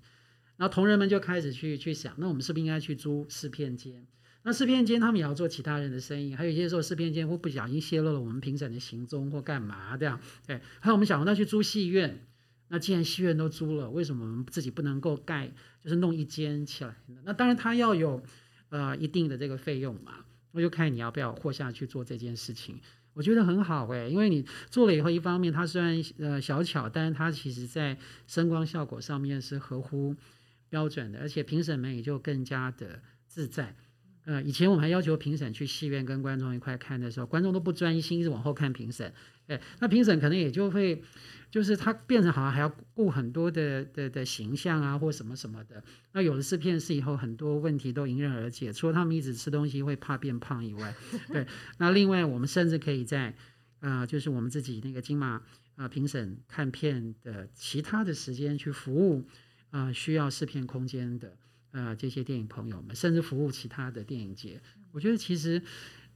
[0.55, 4.05] 然后同仁们就开始去去想，那我们是不是应该去租试片间？
[4.45, 10.19] 那试片间他们也要做其他人的生意，还有一些时候试片间会不小心泄露了我们评审的行踪或干嘛这样。
[10.45, 12.27] 对，还有我们想那去租戏院，
[12.73, 17.19] 那既然戏院都租了，为什么我们自己不能够盖，就是弄一间起来呢？
[17.23, 18.23] 那当然它要有
[18.69, 22.79] 呃一定的这个费用嘛，那就看你要不要活下去做这件事情。
[23.13, 30.15] 我觉得很好诶、因为你做了以后，一方面它虽然呃小巧，但是它其实在声光效果上面是合乎
[30.67, 33.75] 标准的，而且评审们也就更加的自在。
[34.25, 39.13] 呃，以前我们还要求评审去戏院跟观众一块看的时候，观众都不专心，一直往后看评审。
[39.47, 41.03] 哎，那评审可能也就会，
[41.51, 45.83] 就是他变成好像还要顾很多的的的形象啊，或什么什么的。
[46.13, 50.95] 那有了试片室以后，很多问题都迎刃而解，除了他们一直吃东西会怕变胖以外，
[51.31, 51.45] 对。
[51.77, 53.35] 那另外，我们甚至可以在
[53.79, 55.41] 呃，就是我们自己那个金马
[55.75, 59.25] 啊评审看片的其他的时间去服务
[59.71, 61.37] 呃需要试片空间的。
[61.75, 65.59] 呃，这些电影朋友们，甚至服务其他的电影节，我觉得其实，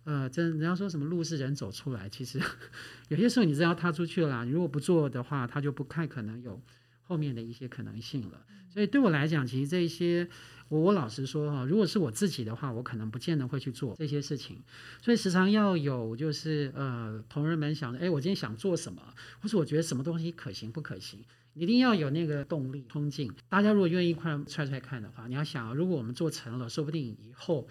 [0.07, 2.39] 呃，真人家说什么路是人走出来，其实
[3.09, 6.61] 有些时候你只要踏出去了，你如果不做的话，他就不太可能有
[7.01, 8.41] 后面的一些可能性了。
[8.69, 10.25] 所以对我来讲，其实这一些，
[10.69, 14.63] 我我老实说哈，如果是我自己的话，我可能不见得会去做这些事情。
[15.01, 19.01] 所以时常要有就是呃，同仁们想着，哎，我今天想做什么，
[19.41, 21.19] 或是我觉得什么东西可行不可行。
[21.53, 23.29] 一定要有那个动力、冲劲。
[23.49, 27.67] 大家如果愿意一块踹踹看的话，你要想，如果我们做成了，说不定以后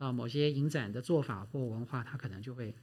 [0.00, 2.74] 啊、呃某些影展的做法或文化，它可能就会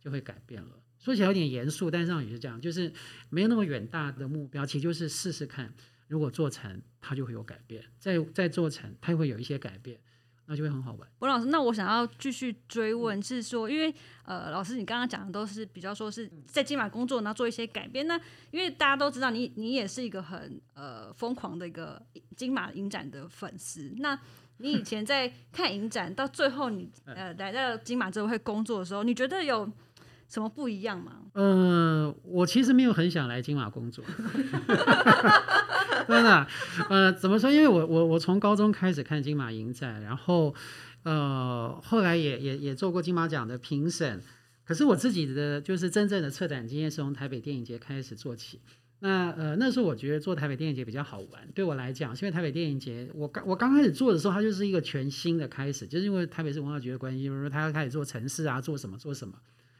[0.00, 0.68] 就会改变了。
[0.98, 2.92] 说起来有点严肃，但是上也是这样，就是
[3.30, 5.72] 没有那么远大的目标，其实就是试试看，
[6.08, 9.98] 如果做成，它就会有改变；再再做成，它会有一些改变。
[10.48, 11.08] 那就会很好玩。
[11.18, 18.06] 博老师，那我想要继续追问，是说，因为呃，老师你刚刚讲的都是比较说是在金马工作，然后做一些改变。
[18.06, 18.16] 那
[18.52, 22.00] 因为大家都知道你，你也是一个很呃疯狂的一个
[22.36, 23.92] 金马影展的粉丝。
[23.98, 24.16] 那
[24.58, 29.70] 你以前在看影展，到最后你呃来到金马执会工作的时候，你觉得有
[30.28, 31.12] 什么不一样吗？
[31.34, 34.04] 呃，我其实没有很想来金马工作，
[36.08, 36.46] 真的。
[36.88, 37.50] 呃，怎么说？
[37.50, 40.54] 因为我我我从高中开始看金马影展，然后
[41.04, 44.22] 呃后来也也也做过金马奖的评审。
[44.64, 48.60] 可是我自己的就是真正的策展经验是从台北电影节开始做起。
[49.00, 59.34] 那呃那时候我觉得做台北电影节比较好玩，对我来讲，因为台北电影节我刚我刚开始做的时候，它就是一个全新的开始，就是因为台北市文化局的关系，比如说他要开始做城市啊，做什么做什么。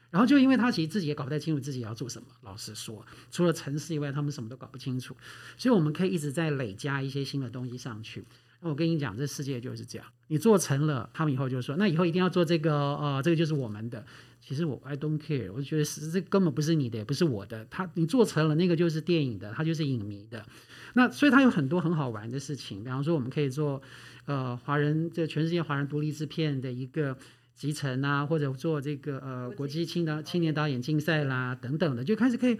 [0.09, 5.15] 然后就因为他其实自己也搞不太清楚自己要做什么，老实说，除了城市以外，他们什么都搞不清楚。
[5.57, 8.23] 所以我们可以一直在累加一些新的东西上去。
[8.61, 14.05] 那我跟你讲，这世界就是这样，你做成了，他们以后就说，那以后一定要做这个，呃，这个就是我们的。
[14.47, 17.65] 其实我 I don't care，我觉得是这根本不是你的，也不是我的。
[17.69, 20.45] 他你做成了那个就是电影的，他就是影迷的。
[20.93, 23.81] 那所以它有很多很好玩的事情，比方说我们可以做，
[24.25, 27.17] 呃，华人这全世界华人独立制片的一个。
[27.57, 32.55] 集成啊，或者做这个呃国际青导青年导演竞赛啦等等的，就开始可以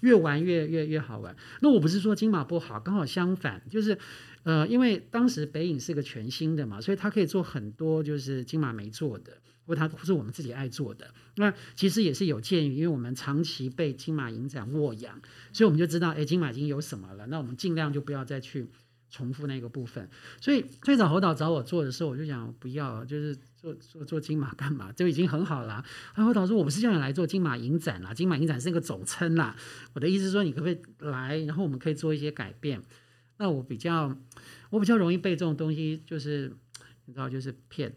[0.00, 1.36] 越玩越越越好玩。
[1.60, 3.96] 那我不是说金马不好，刚好相反，就是
[4.42, 11.12] 呃，因为当时北影是个全新的嘛，所以它可以做很多就是金马没做的，或它是我们自己爱做的。
[11.36, 15.20] 那其实也是有鉴于，因为我们长期被金马影展沃养，
[15.52, 18.66] 所以我们就知道，哎，金马已经有什么了，那我们尽量就不要再去。
[19.12, 20.08] 重复那个部分，
[20.40, 24.92] 所以最早侯导找我做的时候，我就想不要，就是做做做金马干嘛？
[24.92, 25.84] 就已经很好了。
[26.14, 29.56] 侯导说：“我不是叫你来做金马影展啦，金马影展是一个总称啦。
[29.94, 32.80] 我的意思说，你可不可以来，然后我们可以做一些改变？
[33.40, 34.16] 那我比较，
[34.70, 36.54] 我比较容易被这种东西，就是
[37.06, 37.92] 你知道，就是骗，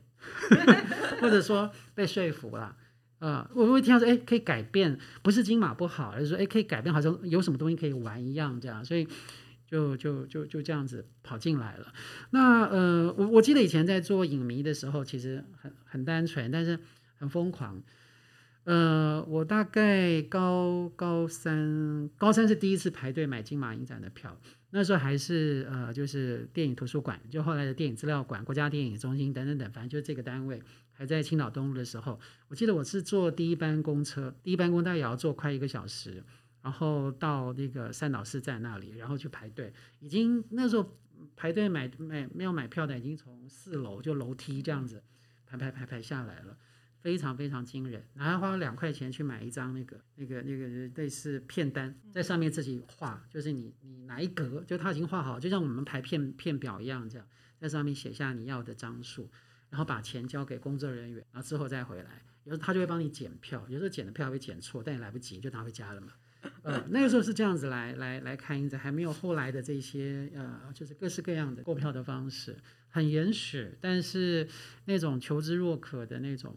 [1.21, 2.75] 或者说被说服了。
[3.19, 9.07] 呃，我会听到说，哎，可以改变，不是金马不好，而是说，哎，可以改变，好像有什么东西可以玩一样，这样，所以。”
[9.65, 11.91] 就就就就这样子跑进来了。
[12.29, 16.77] 那呃，我我记得以前在做影迷的时候，其实很很单纯，但是
[17.15, 17.81] 很疯狂。
[18.65, 24.39] 呃，我大概高高三，高三是第一次排队买金马影展的票。
[24.75, 30.59] 那时候还是呃，就是电影图书馆，就后来的电影资料馆、国家电影中心等等等，反正就是这个单位
[30.91, 36.23] 还在青岛东路的时候，我记得我是坐第一班公车，第一班公大概也要坐快一个小时。
[36.63, 39.73] 然后到那个三岛市站那里，然后去排队。
[39.99, 40.97] 已经那时候
[41.35, 45.03] 排队买买没有买票的，已经从四楼就楼梯这样子
[45.45, 46.57] 排排排排下来了，
[47.03, 48.01] 非常非常惊人。
[48.15, 57.27] 然后花了两块钱去买一张那个那个那个类似片单，在上面自己画，就是你你哪一格，就他已经画好，就像我们排片片表一样，这样
[57.59, 59.29] 在上面写下你要的张数，
[59.69, 66.13] 然后把钱交给工作人员，然后之后再回来，有时候他就会帮你检票，有时候检的票会检错，但也来不及，就拿回家了嘛。
[66.61, 72.57] 呃，那个时候是这样子来来来看影子，还没有后来的这些呃，就是各式各样的购票的方式，
[72.89, 74.45] 很原始，但是
[74.83, 76.53] 那种求知若渴的那种，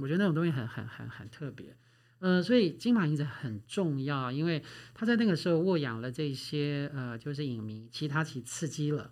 [0.00, 1.76] 我觉得那种东西很很很很特别。
[2.20, 4.62] 呃，所以金马影展很重要，因为
[4.94, 9.10] 他在那个时候沃养了这些呃，就是影迷，其他其刺激了，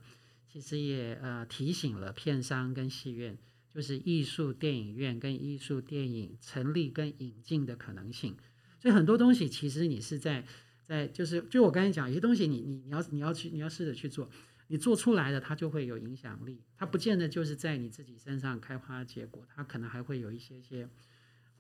[0.50, 3.36] 其实也呃提醒了片商跟戏院，
[3.74, 8.34] 就是艺术电影院跟艺术电影成立跟引进的可能性。
[8.80, 10.44] 所以很多东西其实你是在
[10.86, 14.30] 在就是就我刚才讲，有些东西你你你要你要去你要试着去做，
[14.72, 20.88] 你做出来的它就会有影响力，它不见得就是在你自己身上开花结果，它可能还会有一些些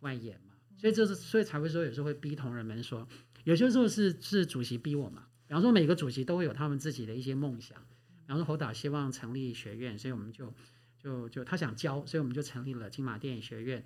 [0.00, 0.54] 外延嘛。
[0.78, 3.06] 所以这是所以才会说有时候会逼同仁们说，
[3.44, 5.26] 有些时候是是主席逼我嘛。
[5.46, 7.78] 比方说每个主席都会有他们自己的一些梦想，
[8.22, 10.54] 比方说侯导希望成立学院，所以我们就
[10.98, 13.84] 就就他想教，所以我们就成立了金马电影学院。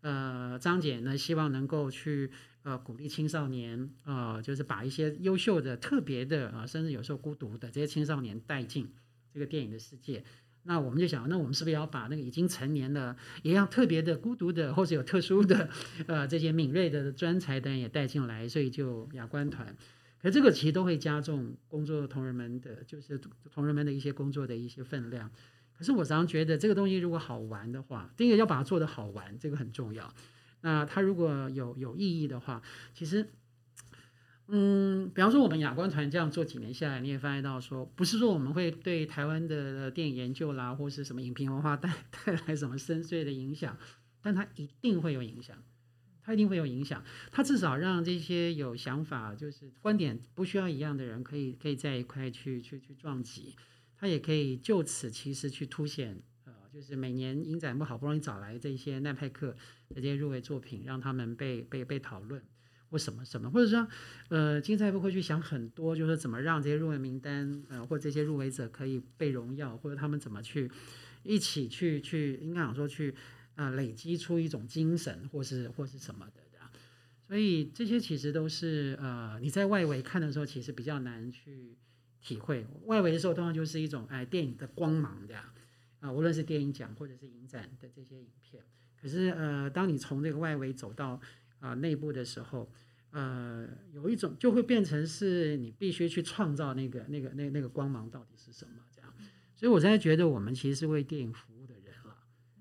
[0.00, 2.30] 呃，张姐呢希望能够去
[2.62, 8.92] 呃鼓励青少年，呃，就是把一些优秀的、特别的啊，甚至有时候孤独的这些青少年带进
[9.32, 10.24] 这个电影的世界。
[10.64, 15.70] 那我们就想，那我们是不是要把那个已经成年的、一样特别的、孤独的，或者有特殊的
[16.06, 18.46] 呃这些敏锐的专才的人也带进来？
[18.46, 19.74] 所以就雅观团，
[20.20, 23.18] 可这个其实都会加重工作同仁们的，就是
[23.50, 25.30] 同仁们的一些工作的一些分量。
[25.78, 30.12] 可是我常常觉得这个东西如果好玩的话，第一个要把它做得好玩，这个很重要。
[30.62, 32.60] 那它如果有有意义的话，
[32.92, 33.30] 其实，
[34.48, 43.78] 嗯，比方说我们亚观团这样做几年下来，你也发现到说，不是说我们会对台湾的电影研究啦，或是什么影评文化带带来什么深邃的影响，
[44.20, 45.56] 但它一定会有影响，
[46.24, 47.04] 它一定会有影响。
[47.30, 53.54] 它至少让这些有想法，就是观点不需要一样的人，可以可以在一块去去去撞击。
[53.98, 59.48] 他也可以就此其实去凸显呃就是每年影展部好不容易找来这些奈派克
[59.88, 62.42] 的这些入围作品，让他们被被被讨论。
[62.90, 63.86] 或什么什么，或者说，
[64.30, 70.70] 呃，竞赛部会去想很多，就是怎么让这些入围名单，呃，或这些入围者可以被荣耀，或者他们怎么去
[71.22, 73.14] 一起去去，应该讲说去，
[73.56, 76.70] 呃，累积出一种精神，或是或是什么的，这样。
[77.26, 81.76] 所以这些其实都是，呃，你在外围看的时候，其实比较难去
[82.28, 82.66] 体会。
[82.84, 85.42] 外围的时候，通常就是一种，哎，电影的光芒这样，
[86.00, 88.62] 啊，无论是电影奖或者是影展的这些影片。
[89.00, 91.18] 可是，呃，当你从这个外围走到
[91.58, 92.70] 啊，内部的时候，
[93.12, 99.10] 呃，有一种就会变成是你必须去创造那个、那个、那那个光芒到底是什么这样。
[99.56, 102.16] 所以我现在觉得我们其实是为电影服务的人了，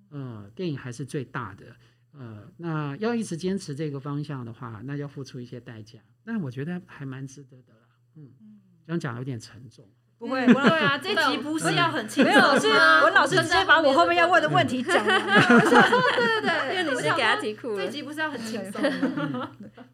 [0.10, 1.76] 呃，电影还是最大的，
[2.14, 7.82] 呃，那要一直坚持这个方向的话，那要付出一些代价，但我觉得还蛮值得的啦。
[8.16, 8.57] 嗯，
[8.88, 9.86] 这样讲有点沉重。
[10.18, 15.36] 不会，对啊，这集不是要很轻松没有，是吗文老师直接把我后面要问的问题讲完了。
[16.16, 17.92] 对对对，因为你是给他题库了这。
[17.92, 18.82] 集不是要很轻松
[19.30, 19.52] 吗？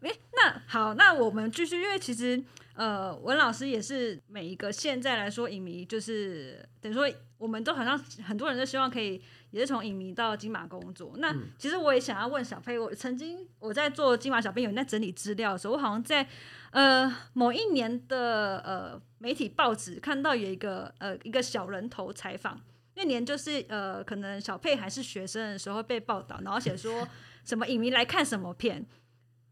[0.66, 2.42] 好，那我们继续，因为其实
[2.74, 11.12] 呃，文老师也是每一个现在来说影迷，就是等于说我们都好像很多人都希望可以也是从影迷到金马工作。
[11.18, 16.26] 那其实我也想要问小佩，我曾经我在做金马小编有人在整理资料的时候，我好像在
[16.70, 22.60] 呃某一年的呃媒体报纸看到有一个呃一个小人头采访。
[22.96, 27.06] 那年就是呃，可能小佩还是学生的时候被报道，然后写说
[27.44, 28.86] 什么影迷来看什么片，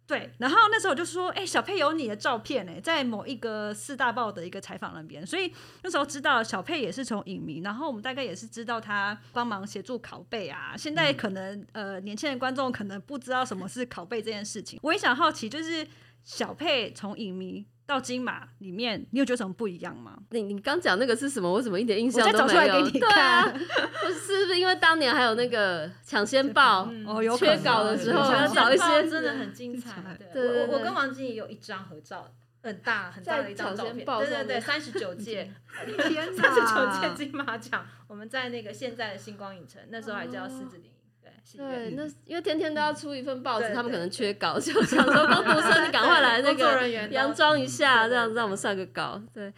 [0.04, 5.50] 对，然后那时候我就说，哎、小佩有你的照片哎，在某一个四大报的一个采访那边，所以
[5.82, 10.74] 那时候知道小佩也是从影迷，然后我们大概也是知道他帮忙协助拷贝啊。
[10.76, 15.86] 现在可能、呃年轻人观众可能不知道什么是拷贝这件事情，我也想好奇，就是
[16.22, 20.16] 小佩从影迷到金马里面，你有觉得什么不一样吗？
[20.30, 21.50] 你你刚讲那个是什么？
[21.50, 22.48] 我怎么一点印象都没有？
[22.48, 23.52] 找出来给你对啊，看。
[24.02, 30.00] 不是不是因为当年还有那个抢先报， 哦，有缺稿的时候对要找一些真的很精彩。
[30.32, 32.32] 对我我跟王晶也有一张合照。
[32.64, 35.50] 很大很大的一张照片，对对对，三十九届，
[35.84, 41.01] 天三十九届金马奖，我们在那个现在的星光影城，那时候还叫狮子林，对，
[41.42, 49.20] 戏对，那因为天天都要出一份报纸，他们可能缺稿，就想说工读生， 你赶快来那个佯装一下，这样让我们上个稿。
[49.32, 49.52] 对，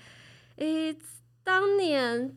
[0.56, 0.96] 诶，
[1.42, 2.36] 当年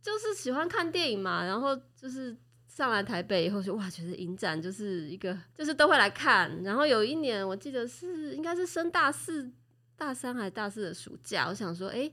[0.00, 2.36] 就是喜欢看电影嘛，然后就是
[2.66, 6.62] 上来台北以后就哇，觉得影展就是一个，就是都会来看。
[6.62, 9.50] 然后有一年我记得是应该是升大四、
[9.96, 12.12] 大三还是大四的暑假，我想说，诶。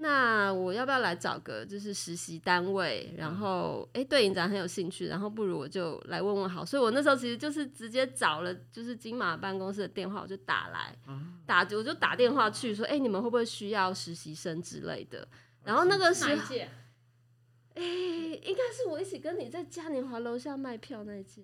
[0.00, 6.64] 那我要不要来找个就是实习单位，然后诶对影展很有兴趣，然后不如我就来问问好。
[6.64, 10.96] 所以我那时候其实就是直接找了就是金马办公室的电话，我就打来，
[11.44, 15.26] 打我就打电话去说，诶你们会不会需要实习生之类的？
[15.64, 16.68] 然后那个时候，哪一届？
[17.74, 21.42] 诶应该是我一起跟你在嘉年华楼下卖票那一届。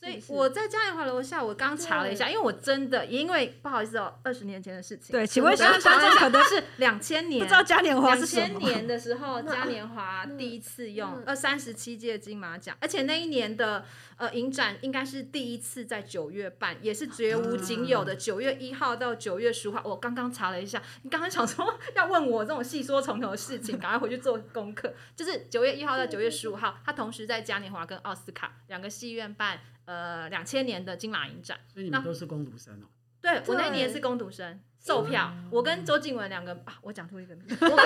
[0.00, 5.12] 所以我在嘉年华楼下，我刚查了一下，因为我真的因为不好意思哦，二十年前的事情。
[5.12, 8.46] 对，请问我刚刚观众可能是是 两千年，不知道嘉年华两是什么。
[8.46, 13.84] 千年的时候， 嘉年华第一次用嗯二三十七届金马奖，而且那一年的
[14.16, 19.82] 呃影展应该是第一次在九月办，也是绝无仅有的九月一号到九月十五号。
[19.84, 24.94] 我刚刚查了一下，你刚刚想说 要问我这种细说从头的事情，赶快回去做功课。
[25.14, 29.60] 就是九月一号到九月十五号，他同时在嘉年华跟奥斯卡两个戏院办
[29.90, 31.58] 呃两千年的金马影展。
[31.66, 32.86] 所以你们都是攻读生哦。
[33.20, 37.76] 对我那一年对是攻读生，售票，我跟周静文两个啊，我讲出一个名字，我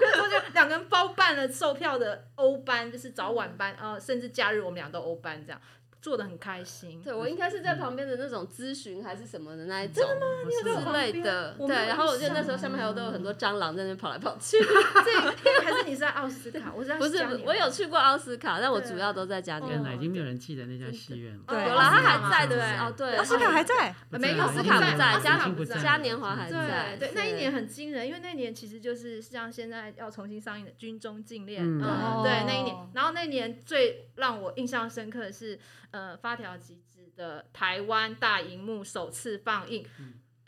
[0.00, 5.60] 跟周静雯两个人包办了售票的欧班，就是早晚班，呃，甚至假日我们俩都欧班，这样
[6.00, 7.00] 做的很开心。
[7.02, 10.04] 对我应该是在旁边的那种咨询还是什么的那一种。
[10.06, 10.92] 真的吗？
[10.92, 14.56] 之类的，对，然后我记得那时候下面还有都有很多蟑螂在那跑来跑去。
[14.60, 19.94] 这还是你是在奥斯卡，我是在不是我有去过奥斯卡，但我主要都在嘉年华天哪，。
[19.94, 21.42] 已经没有人记得那家戏院了。
[21.46, 26.96] 对有啦，他还在对的哦，对，奥斯卡还在，没有奥斯卡不在，嘉卡不在嘉年华还在。
[26.98, 31.64] 对，那一年很惊人，因为那一年其实就是像现在要重新上映的《军中禁恋》，
[32.22, 35.58] 对，那一年，然后那一年最让我印象深刻的是，
[35.90, 39.86] 呃，发条集子的台湾大荧幕首次放映。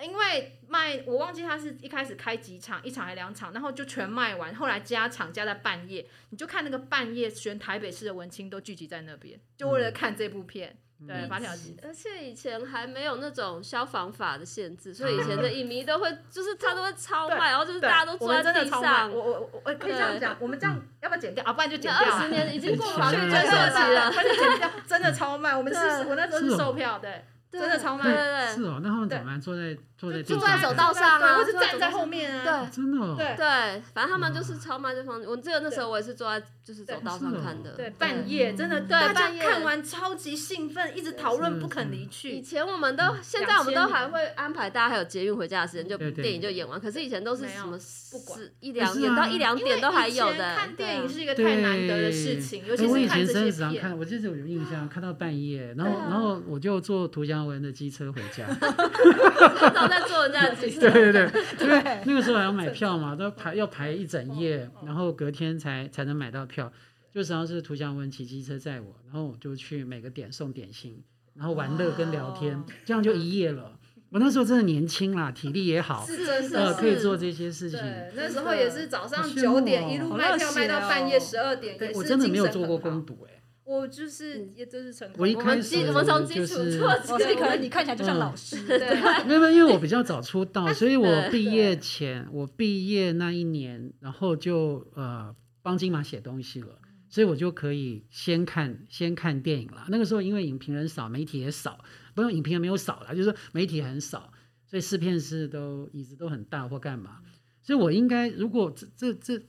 [0.00, 10.78] 因为卖我忘记他是一开始开几场，一场还两场，然后就全卖完，后来加场加在半夜，你就看那个半夜全台北市的文青都聚集在那边，就为了看这部片。
[11.06, 11.76] 对，发条机。
[11.82, 19.12] 而且以前还没有那种消防法的限制，所以以前的影迷都会，就是他都会超卖，然后就是大家都坐在地真的超卖上。
[19.12, 21.44] 我我我我可以这样讲，我们这样要不要剪掉？
[21.44, 22.18] 啊，不然就剪掉啊。
[22.18, 24.10] 二十年已经过了对法律追溯期了。
[24.10, 25.56] 快点剪掉，真的超卖。
[25.56, 29.40] 我们是对，我那时候是售票，对对真的超卖对对对是哦，那他们怎么办？
[29.40, 35.20] 坐在坐在就坐在走道上啊对或者站在后面啊，对真的哦，对对，反正他们就是超慢这方。
[35.24, 37.72] 我记得那时候我也是坐在就是走道上看的。
[37.72, 42.40] 对，半夜真的，对大家半夜看完超级兴奋，一直讨论不肯离去以。
[42.40, 46.80] 前我们都，现在我们都还会安排大家还有捷运回家的时间，就电影就演完。
[46.80, 47.76] 可是以前都是什么
[48.12, 50.54] 不管十一两点到一两点都还有的。
[50.56, 53.82] 看电影是一个太难得的事情，尤其哎我以是看这前生日常些片。
[53.82, 58.46] 看，我记得我有印象，看到半夜，然后然后我就坐涂祥文的机车回家。
[59.88, 60.80] 在坐人家的机车。
[60.80, 66.72] 对对对，因为那个时候还要买票嘛，都排要排一整夜，然后隔天才才能买到票。
[67.12, 71.02] 就实际上是涂祥文骑机车载我，然后我就去每个点送点心，
[71.34, 73.72] 然后玩乐跟聊天，这样就一夜了。
[74.10, 76.80] 我那时候真的年轻啦，体力也好，是真呃，的是。
[76.80, 77.78] 可以做这些事情。
[78.14, 83.37] 那时候也是早上九点哦一路卖票卖到半夜哦十二点，也是对我真的没有做过攻读哎，
[83.68, 85.16] 我就是也就是成功。
[85.18, 88.78] 我一我开始们基我们从基础做起，所以可能你看起来就像老师， 对，
[89.28, 96.78] 没有，没有因为我比较早出道， 所以我毕业前，我毕业那一年，然后就呃帮金马写东西了，
[97.10, 99.84] 所以我就可以先看先看电影了。
[99.90, 101.78] 那个时候因为影评人少，媒体也少，
[102.14, 104.32] 不用影评人没有少了，就是媒体很少，
[104.66, 107.18] 所以试片室都椅子都很大或干嘛，
[107.62, 109.42] 所以我应该如果这这这，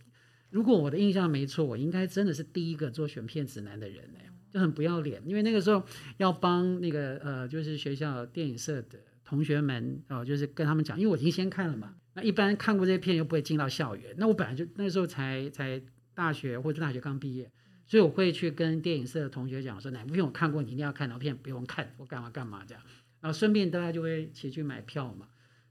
[0.49, 5.83] 如果我的印象没错，我应该真的是第一个做选片指南的人哎、就很不要脸，因为那个时候
[6.17, 11.95] 要帮那个呃，就是学校电影社的同学们哦、就是跟他们讲，因为我已经先看了嘛。
[12.15, 15.79] 那一般看过这些片又不会进到校园，那我本来就那时候才才
[16.15, 17.51] 大学或者大学刚毕业，
[17.85, 22.83] 所以我会去跟电影社的同学讲说哪部片我看过，你一定要看，哪部片不用看，我干嘛干嘛这样。
[23.21, 25.27] 然后顺便大家就会一起去买票嘛。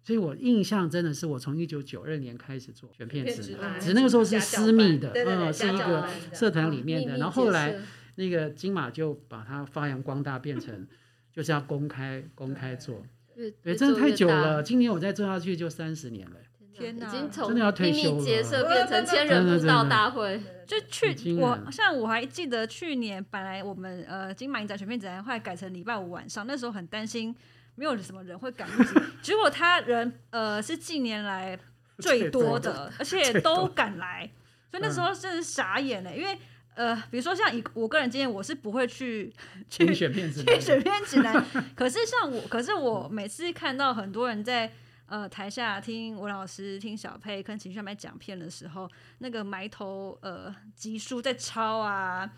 [0.09, 7.19] 所以我印象真的是我从一九九二年开始做选片指南，选片指南只是那个时候是私密的，对对对嗯，是一个社团里面的。
[7.19, 7.77] 然后后来
[8.15, 10.87] 那个金马就把它发扬光大，变成
[11.31, 13.05] 就是要公开公开做。
[13.35, 16.37] 越对，真的太久了，今年我再做下去就三十年了。
[16.73, 20.41] 天哪已经从真的要退秘密结社变成千真的真人布道大会。
[20.67, 27.37] 就去我像我还记得去年本来我们呃金马影展全片展后来改成礼拜五晚上，那时候很担心
[27.79, 31.59] 没有什么人会赶不及， 结果他人呃是近年来
[32.01, 34.29] 最多的，而且都赶来，
[34.71, 36.37] 所以那时候真是傻眼了，因为。
[36.75, 39.35] 呃，比如说像以我个人经验，我是不会去
[39.69, 41.45] 去选片指南去选片指南。
[41.75, 44.71] 可是像我，可是我每次看到很多人在
[45.07, 52.31] 呃台下听吴老师、听小佩跟情绪麦讲片的时候，那个埋头呃集数在抄啊。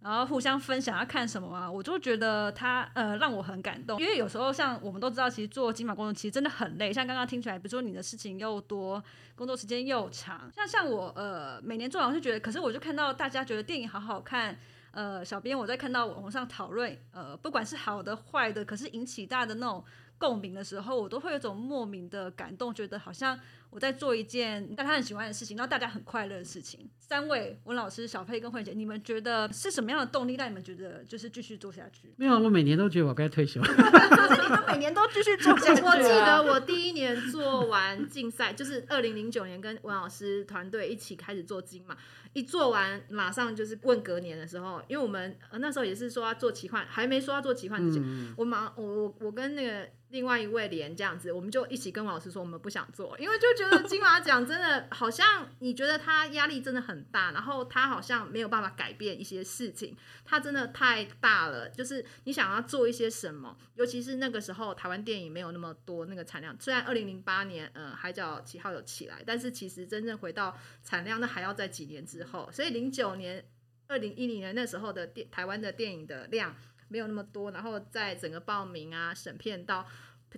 [0.00, 9.02] 然后互相分享要看什么啊，我就觉得他呃让我很感动，因为有时候像我们都知道，其实做金马工作其实真的很累，像刚刚听起来，比如说你的事情又多，
[9.34, 14.56] 工作时间又长，像像我呃每年做完就觉得，可是我就看到大家觉得电影好好看，
[14.92, 19.84] 呃，小编我在看到网络上讨论，呃，不管是好的坏的，可是引起大家的那种
[20.16, 23.38] 共鸣的时候，我都会有种莫名的感动，觉得好像
[23.70, 26.88] 我在做一件大家很喜欢的事情，然后大家很快乐的事情。
[26.98, 32.12] 三位文老师、小佩跟慧姐，你们觉得是什么样的动力让你们觉得就是继续做下去？
[32.16, 33.60] 没有，我每年都觉得我该退休。
[33.62, 35.86] 可是你们每年都继续做下去、啊。
[35.86, 41.96] 我记得我第一年做完竞赛，就是二零零九年跟文老师团队一起开始做金嘛，
[42.32, 61.68] 一做完马上就是问隔年的时候，因为我们、呃、那时候也是说要做奇幻，还没说要做奇幻之前，嗯，我马我我我跟那个另外一位连这样子，我们就一起跟老师说我们不想做，因为就觉得金马奖真的好像你觉得他压力真的很大，然后他好像没有办法改变一些事情，他真的太大了。
[61.68, 73.44] 就是你想要做一些什么，尤其是那个时候台湾电影没有那么多那个产量，虽然二零零八年呃海角七号有起来，但是其实真正回到产量那还要在几年之之后，所以零九年。
[73.90, 76.54] 二零一零年那时候的电台湾的电影的量
[76.88, 79.86] 没有那么多，然后在整个报名啊、审片到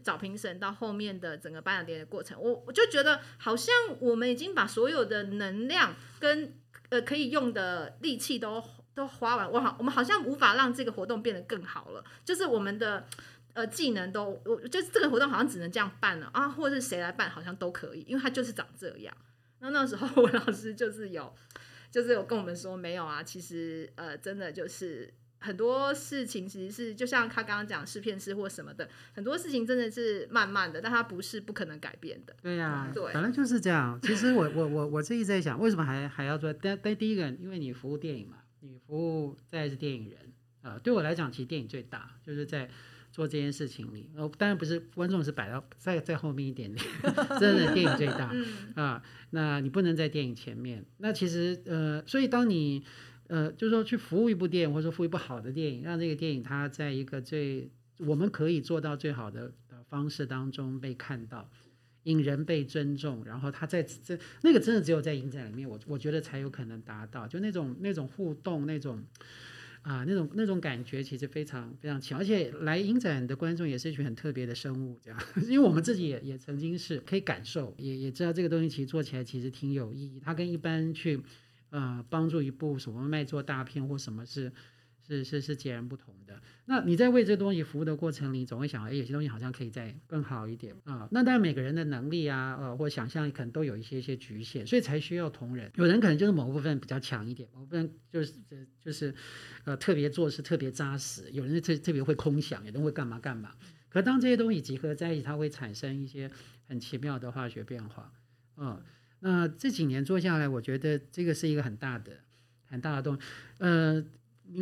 [0.04, 6.54] 找评审到后面的整个颁奖典礼的过程，我我就觉得好像我们已经把所有的能量跟
[6.90, 8.62] 呃可以用的力气都
[8.94, 13.04] 都花完，我好我们好像无法让这个活动变得更好了，就是我们的。
[13.52, 19.12] 呃，技能都，我就是这个活动好像只能这样办了啊，或者是谁来办好像都可以，因为它就是长这样。
[19.58, 21.34] 那那时候我老师就是有，
[21.90, 32.36] 就是有跟我们说，没有啊，其实呃，真的就是很多事情其实是就像他刚刚讲试片师或什么的，很多事情真的是慢慢的，但它不是不可能改变的。
[32.42, 33.98] 对呀、对反正就是这样。
[34.02, 36.52] 其实我我我我自己在想，为什么还还要做？
[36.52, 40.18] 但但第一个，因为你服务电影嘛，你服务再来是电影人
[40.62, 42.68] 啊、呃对我来讲，其实电影最大，就是在
[43.10, 44.08] 做这件事情里。
[44.14, 46.86] 呃，当然不是观众是摆到再再后面一点点，
[47.40, 48.30] 真的电影最大。
[48.32, 50.84] 嗯，啊，那你不能在电影前面。
[50.98, 52.84] 那其实呃，所以当你
[53.28, 61.50] 呃，就是说去服务一部电影，或者说服务一部好的电影，让这个电影它在一个最我们可以做到最好的的方式当中被看到。
[62.04, 69.04] 引人被尊重，然后他在这那个真的只有在影展里面，我我觉得才有可能达到，就那种那种互动，那种
[69.82, 72.18] 啊那种那种感觉，其实非常非常强。
[72.18, 80.20] 而且来影展的观众也是一群很特别的生物，这样， 因为我们自己也也曾经是可以感受，也也知道这个东西其实做起来其实挺有意义。
[80.20, 81.20] 它跟一般去
[81.70, 84.52] 呃帮助一部什么卖座大片或什么是。
[85.10, 86.40] 是是是截然不同的。
[86.66, 91.08] 那你在为这东西服务的过程里，总会想，哎，有些东西好像可以再更好一点啊。
[91.10, 95.68] 那当然每个人的能力啊，呃，或想象力可能都有一些一些局限，所以才需要同仁。
[95.74, 98.34] 有人可能就是某部分比较强一点，某部分就是
[98.80, 99.12] 就是
[99.64, 101.28] 呃特别做事特别扎实。
[101.32, 103.52] 有人特特别会空想，有人会干嘛干嘛。
[103.88, 106.30] 可当这些东西集合在一起，它会产生一些
[106.68, 108.12] 很奇妙的化学变化。
[108.56, 108.80] 嗯，
[109.18, 112.12] 那这几年做下来，我觉得这个是一个很大的
[112.68, 113.18] 很大的动，
[113.58, 114.04] 呃。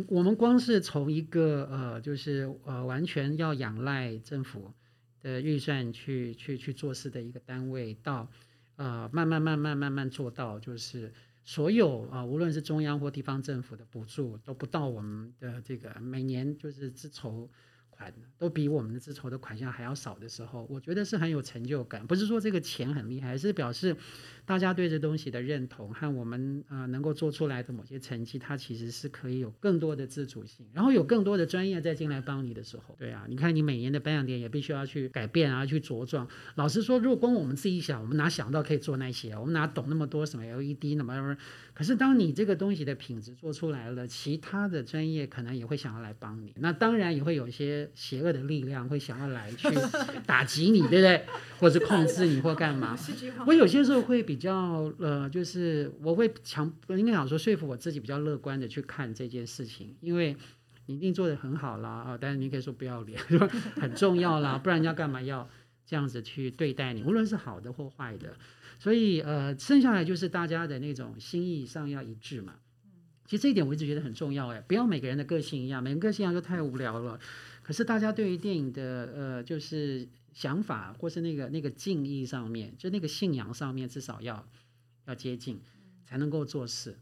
[0.07, 4.71] 我们光是从一个呃，就是呃，完全要仰赖政府
[5.21, 8.29] 的预算去去去做事的一个单位，到
[8.75, 11.11] 呃，慢慢慢慢慢慢做到，就是
[11.43, 17.49] 所有啊，无论是中央或地方政府的补助，都不到我们的这个每年就是自筹
[17.89, 18.13] 款。
[18.37, 22.07] 都比我们的自筹的款项还要少的时候，我觉得是很有成就感。
[22.07, 23.93] 不是说这个钱很厉害，是表示
[24.49, 36.27] 大家对这东西的认同和我们呃能够做出来的某些成绩，它其实是可以有更多的自主性，然后有更多的专业再进来帮你的时候，对啊，你看你每年的颁奖典也必须要去改变啊，去茁壮。
[36.55, 39.35] 老实说，如果光我们自己想，我们哪想到可以做那些？
[39.37, 41.37] 我们哪懂那么多什么 LED 那么？
[41.75, 46.53] 可是当你这个东西的品质做出来了，其他的专业可能也会想要来帮你。
[46.57, 47.87] 那当然也会有一些。
[47.93, 49.67] 邪恶的力量会想要来去
[50.25, 51.25] 打击你，对不对？
[51.59, 52.97] 或者控制你，或干嘛？
[53.45, 60.33] 我有些时候会比比较呃，就是我会强，应该讲说说服我自己比较乐观的去看这件事情，因为
[60.85, 63.19] 你一定做的很好啦啊，但是你可以说不要脸，
[63.75, 65.49] 很重要啦，不然人家干嘛要
[65.85, 67.03] 这样子去对待你？
[67.03, 68.33] 无论是好的或坏的，
[68.79, 72.53] 所以呃，剩下来就是大家的那种心意上要一致嘛。
[73.25, 77.19] 其实这一点我一直觉得很重要哎，不要每个人的个性一样，每个人个性一样就太无聊了。
[77.61, 84.47] 可是大家对于电影的呃，就是想法或是那个那个敬意上面，就那个信仰上面，至少要
[85.05, 85.59] 要接近，
[86.05, 86.97] 才能够做事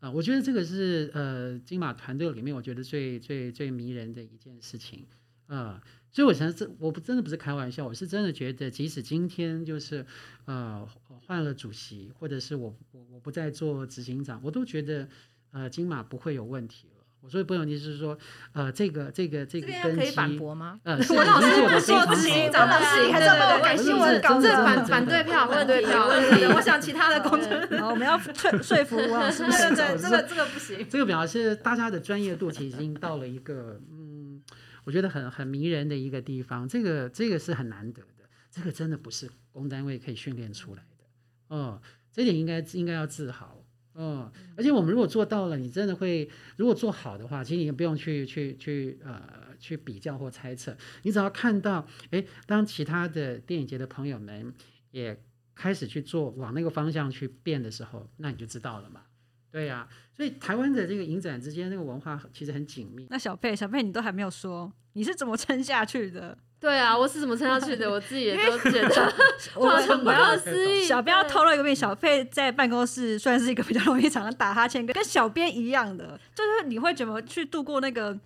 [0.00, 0.10] 啊。
[0.10, 5.06] 我觉得这个是呃金马团队里面我觉得最最最迷人的一件事情
[5.46, 5.82] 啊。
[6.12, 10.04] 所以我想这我不真的不是开玩笑，我是真的觉得，即使今天就是
[10.44, 15.08] 呃换了主席，或者是我我我不再做执行长，我都觉得
[15.52, 16.99] 呃金马不会有问题了。
[17.22, 18.16] 我说的不用，你是说，
[18.52, 20.80] 呃，这个这个这个根基，可以反驳吗？
[20.84, 24.40] 呃，我老师不说执行长的事情，还是要帮我改新闻稿？
[24.40, 26.44] 这反反对票，反对票问题。
[26.56, 29.44] 我想其他的工程，我们要 说说服王老师。
[29.50, 30.86] 对对，这个这个不行。
[30.88, 34.42] 这个表示大家的专业度其实已经到了一个，嗯，
[34.84, 36.66] 我觉得很很迷人的一个地方。
[36.66, 41.54] 这个这个是很难得的，这个真的不是公单位可以训练出来的。
[41.54, 43.59] 哦，这点应该应该要自豪。
[43.94, 49.22] 嗯，而且我们如果做到了，你真的会，如果做好的话，其实你也不用去去去呃
[49.58, 54.54] 去比较或猜测，你只要看到，哎，当其他的电影节的朋友们
[54.92, 55.20] 也
[55.54, 59.02] 开始去做往那个方向去变的时候，那你就知道了嘛。
[59.50, 63.08] 对呀，所以台湾的这个影展之间那个文化其实很紧密。
[63.10, 66.38] 那小佩，小佩，你都还没有说你是怎么撑下去的？
[66.60, 67.88] 对啊，我是怎么撑下去的？
[67.90, 69.12] 我自己也都觉得
[69.56, 70.84] 我很不可思议。
[70.84, 78.16] 小编要透露一个秘密，小费在办公室算是一个比较容易常常打哈欠，跟小编一样的，就是你会怎么去度过那个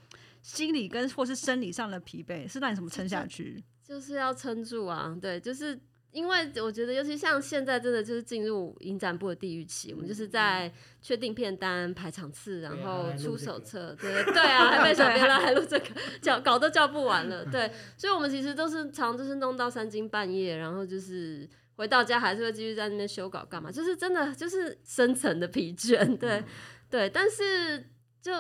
[0.42, 2.50] 心理跟或是生理上的疲惫？
[2.50, 3.62] 是让你怎么撑下去？
[3.86, 5.14] 就是要撑住啊！
[5.20, 5.78] 对，就是。
[6.14, 9.92] 因为我觉得，尤其像现在，真的就是进入影展部的地狱期。
[9.92, 13.96] 我们就是在确定片单、排场次，然后出手册。
[14.00, 15.86] 对对啊，还被小编拉还录这个，
[16.22, 17.44] 叫搞都叫不完了。
[17.44, 23.72] 对， 所以我们其实都是常就是弄到三更半夜，然后就是回到家还是会继续在那边修稿干嘛？
[23.72, 26.16] 就是真的就是深层的疲倦。
[26.16, 26.44] 对
[26.88, 27.90] 对，但是
[28.22, 28.32] 就。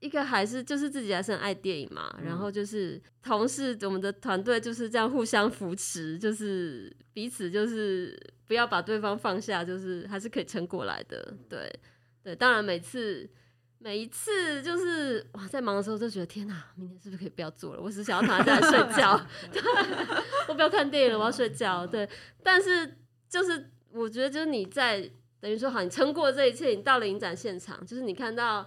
[0.00, 11.34] 一个还是就是自己还是很爱电影嘛，然后就是同事，我们的团队就是这样互相扶持，就是彼此就是不要把对方放下，就是还是可以撑过来的。
[11.50, 11.70] 对
[12.22, 13.28] 对，当然每次
[13.78, 17.82] 每一次就是哇，在忙的时候就觉得天哪，明天是不是可以不要做了？
[17.82, 19.20] 我只想要躺在家里睡觉，
[19.52, 19.62] 对
[20.48, 21.86] 我不要看电影了，我要睡觉。
[21.86, 22.08] 对，
[22.42, 22.96] 但是
[23.28, 28.66] 就是我觉得就是你在等于说好，你撑过这一切，你到了影展现场，就是你看到。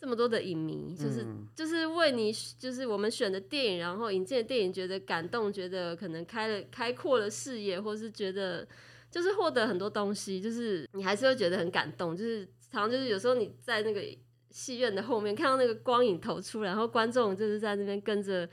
[0.00, 8.66] 这么多的影迷，就是就是为你，就是我们选的电影，然后引进的电影，觉得感动，觉得可能开了开阔了视野，或是觉得
[9.10, 12.16] 就是获得很多东西，就是你还是会觉得很感动。
[12.16, 14.02] 就是常常就是有时候你在那个
[14.50, 18.48] 戏院的后面看到那个光影投出，然后观众就是在那边跟着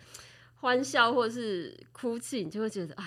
[0.55, 3.03] 欢笑或是哭泣，你就会觉得啊，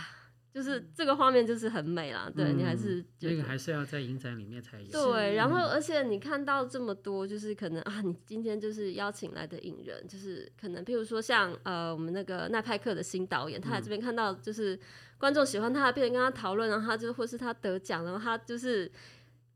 [0.53, 2.31] 就是这个画面就是很美啦。
[2.35, 4.87] 对、你还是这个还是要在影展里面才有。
[4.91, 14.79] 对，然后嗯而且你看到这么多，就是可能啊，你今天就是邀请来的影人，就是可能譬如说像呃我们那个奈派克的新导演，他来这边看到就是
[15.19, 18.91] 观众喜欢他的片，跟他讨论，然后他就或是他得奖，然后他就是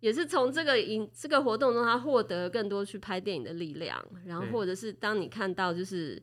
[0.01, 6.23] 也是从这个影这个活动中，他获得更多去拍电影的力量，然后或者是当你看到就是。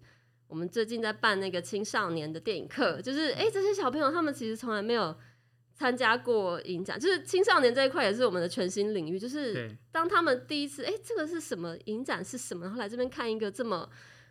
[0.52, 5.16] 我们最近在办那个青少年的电影课，就是哎、诶这些小朋友他们其实从来没有
[5.74, 9.18] 参加过影展，就是青少年这一块也是我们的全新领域。
[9.18, 13.90] 就是当他们第一次，哎、这个是什么影展是什么，然后来这边看一个这么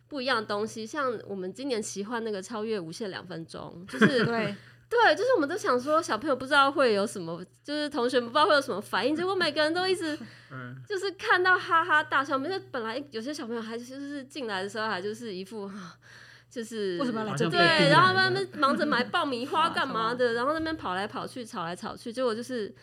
[0.08, 4.54] 不一样的东西，像我们今年奇幻那个超越无限两分钟，就是 对，
[4.90, 10.18] 对，就是我们都想说小朋友不知道会有什么，就是同学不知道会有什么反应，结果每个人都一直
[10.52, 12.36] 嗯，就是看到哈哈大笑。
[12.36, 15.62] 因为本来有些小朋友还就是进来的时候还就是一副。
[15.66, 15.96] 啊
[16.50, 22.74] 就是为什么要来好这边对，然后他们忙着买爆米花 干嘛的，然后那边跑来跑去，吵来吵去，结果就是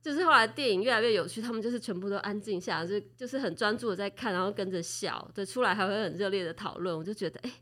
[0.00, 7.52] 就是后来电影越来越有趣，他们就是全部都安静下来，就就是很专注的在看，然后跟着笑，对，出来还会很热烈的讨论，我就觉得哎、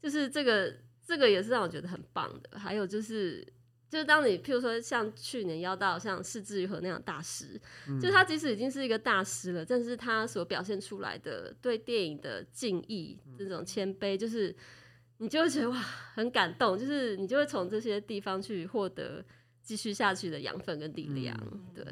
[0.00, 0.72] 就是这个
[1.06, 2.58] 这个也是让我觉得很棒的。
[2.58, 3.46] 还有就是
[3.88, 14.54] 就是当你譬如说像去年邀到像释志宇和那样大师，就是他即使已经是一个大师了，但是他所表现出来的对电影的敬意、这种谦卑，就是
[15.18, 19.24] 你就会觉得哇很感动，就是你就会从这些地方去获得
[19.62, 21.38] 继续下去的养分跟力量。
[21.72, 21.84] 对，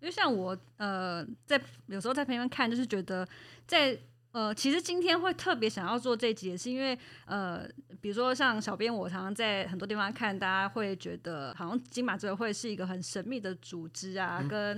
[0.00, 3.26] 因为像我呃，在有时候在旁边看，就是觉得
[3.66, 3.98] 在
[4.32, 7.68] 呃，其实今天会特别想要做这集，也是因为呃，
[8.00, 14.76] 比如说像小编，我常常在很多地方看，大家会觉得好像金马执委会是一个很神秘的组织啊，跟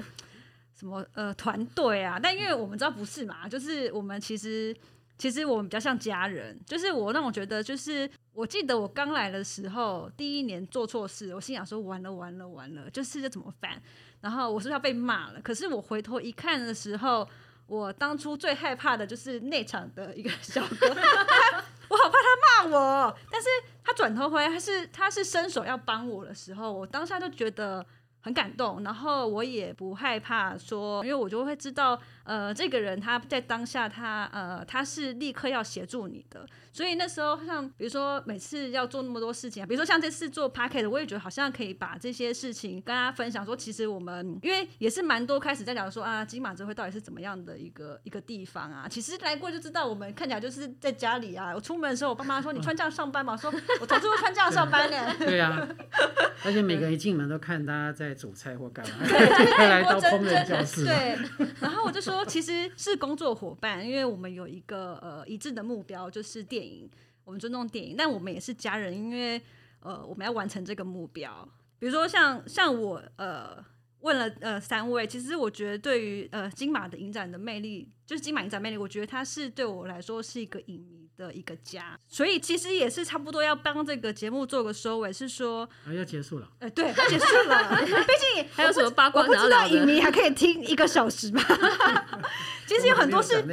[0.75, 4.77] 什么呃团队啊，但因为我们知道不是嘛，就是我们其实。
[5.17, 13.81] 其实我们比较像家人，就是我让我觉得，就是我记得我刚来的时候，第一年做错事，我心想说完了完了完了，就是这怎么办？
[14.21, 15.41] 然后我是不是要被骂了？
[15.41, 17.27] 可是我回头一看的时候，
[17.67, 20.89] 我当初最害怕的就是内场的一个小哥，
[21.89, 23.19] 我好怕他骂我。
[23.31, 23.49] 但是
[23.83, 27.85] 他转头回来，他是他是伸手要帮我的时候，我当下就觉得
[28.25, 53.53] 很感动，然后我也不害怕说，因为我就会知道，呃，这个人他在当下他呃他是立刻要协助你的，所以那时候像比如说每次要做那么多事情啊，比如说像这次做 p a c k e t 我也觉得好像可以把这些事情跟大家分享，说其实我们因为也是蛮多开始在讲说啊，金马智慧到底是怎么样的一个一个地方啊，其实来过就知道，我们看起来就是在家里啊，我出门的时候，我爸妈说你穿这样上班嘛，我说
[53.83, 55.15] 我同事会穿这样上班呢。
[55.19, 55.69] 对呀、
[56.43, 58.97] 而且每个人一进门都看大家在煮菜或干嘛，
[59.57, 60.85] 快来到烹饪教室。
[60.85, 61.19] 对，
[61.61, 66.89] 然后我就说，其实是工作伙伴，因为我们有一个呃一致的目标，就是电影，
[67.25, 69.41] 我们尊重电影，但我们也是家人，因为
[69.81, 71.49] 呃我们要完成这个目标。
[71.79, 73.63] 比如说像像我呃
[74.01, 86.49] 问了呃三位，其实我觉得对于呃金马的影展的魅力，就是金马影展魅力，我觉得它是对我来说是一个影迷的一个家，所以其实也是差不多要帮这个节目做个收尾，是说，啊，要结束了。
[86.59, 89.67] 呃对，要结束了， 毕竟还有什么八卦我不知道？
[89.69, 91.43] 影迷还可以听一个小时吗？
[92.67, 93.45] 其实有很多事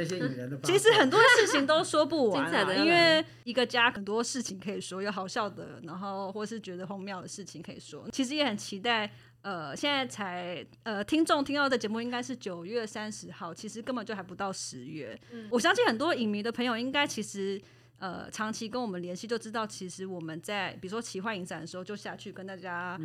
[0.62, 8.08] 其实很多事情都说不完 因为一个家很多事情可以说，有好笑的，然后或是觉得荒谬的事情可以说。
[8.10, 9.10] 其实也很期待，
[9.42, 15.18] 呃，现在才呃，听众听到的节目应该是九月三十号，其实根本就还不到十月。
[15.50, 17.60] 我相信很多影迷的朋友应该其实。
[17.98, 22.98] 呃，长期跟我们联系就知道，其实我们在比如说奇幻影展的时候，就下去跟大家，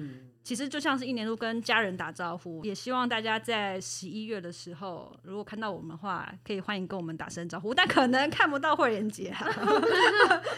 [0.44, 2.66] 其实就像是一年都跟家人打招呼。
[2.66, 9.48] 也希望大家在十一月的时候，如果看到我们的话，可以欢迎跟我们打声招呼，但可能看不到慧莲姐、啊，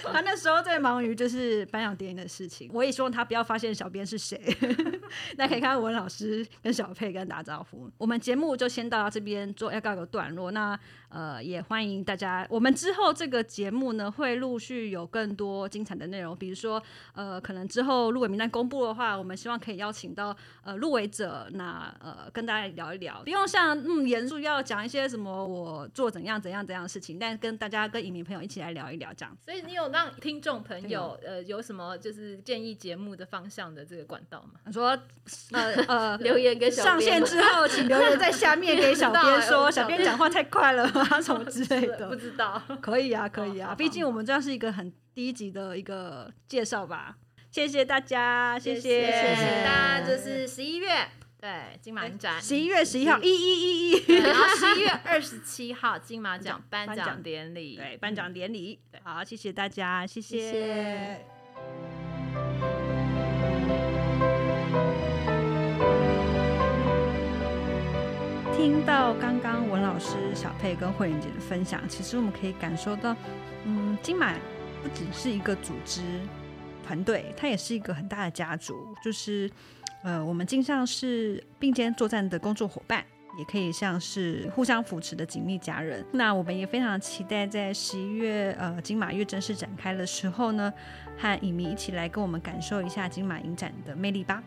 [0.04, 2.72] 他 那时候在忙于就是颁奖典礼的事情。
[2.74, 4.40] 我也希望他不要发现小编是谁。
[5.38, 7.92] 那可以看到文老师跟小佩跟打招呼。
[7.98, 10.52] 我们节目就先到这边做要告一个段落。
[10.52, 10.80] 那
[11.10, 16.82] 呃，也欢迎大家，我们之后这个节目呢会陆续有更多精彩的内容，比如说
[17.14, 29.36] 呃，可能之后入围名单公布的话，我们希望可以邀请到呃入围者，那呃跟大家聊一聊，不用像嗯严肃要讲一些什么我做怎样怎样怎样的事情，但跟大家跟影迷朋友一起来聊一聊这样。
[29.44, 34.60] 所以你有让听众朋友呃有什么就是建议节目的方向的这个管道吗？
[34.68, 34.90] 你说
[35.54, 42.16] 呃呃 留言给小上线之后，请留言在下面给小编说，欸 小编讲话太快了吗 什么之类的不。
[42.16, 42.62] 知道。
[42.80, 47.16] 可以啊，可以啊毕竟我们这样是一个很低级的一个介绍吧。
[47.50, 51.10] 谢谢大家，谢谢谢大家，这是十一月
[51.42, 52.42] 对，金马影展。
[52.42, 57.24] 十一月十一号，一一一一，然后十一月二十七号 金马奖颁颁奖奖。
[57.24, 58.78] 典礼，对，颁奖典礼。
[59.04, 60.52] 好，谢谢大家，谢谢。
[60.52, 61.26] 谢
[68.54, 73.16] 听到刚刚文老师、小佩跟慧媛姐的分享，其实我们可以感受到，
[73.64, 74.34] 嗯，金马
[74.84, 76.02] 不只是一个组织
[76.86, 79.50] 团队，它也是一个很大的家族，就是
[80.02, 83.04] 呃，我们经常是并肩作战的工作伙伴，
[83.38, 86.06] 也可以像是互相扶持的紧密家人。
[86.14, 90.74] 那我们也非常期待在十一月，呃，金马月正式展开的时候呢，
[91.18, 94.42] 和影迷一起来跟我们感受一下金马影展的魅力吧。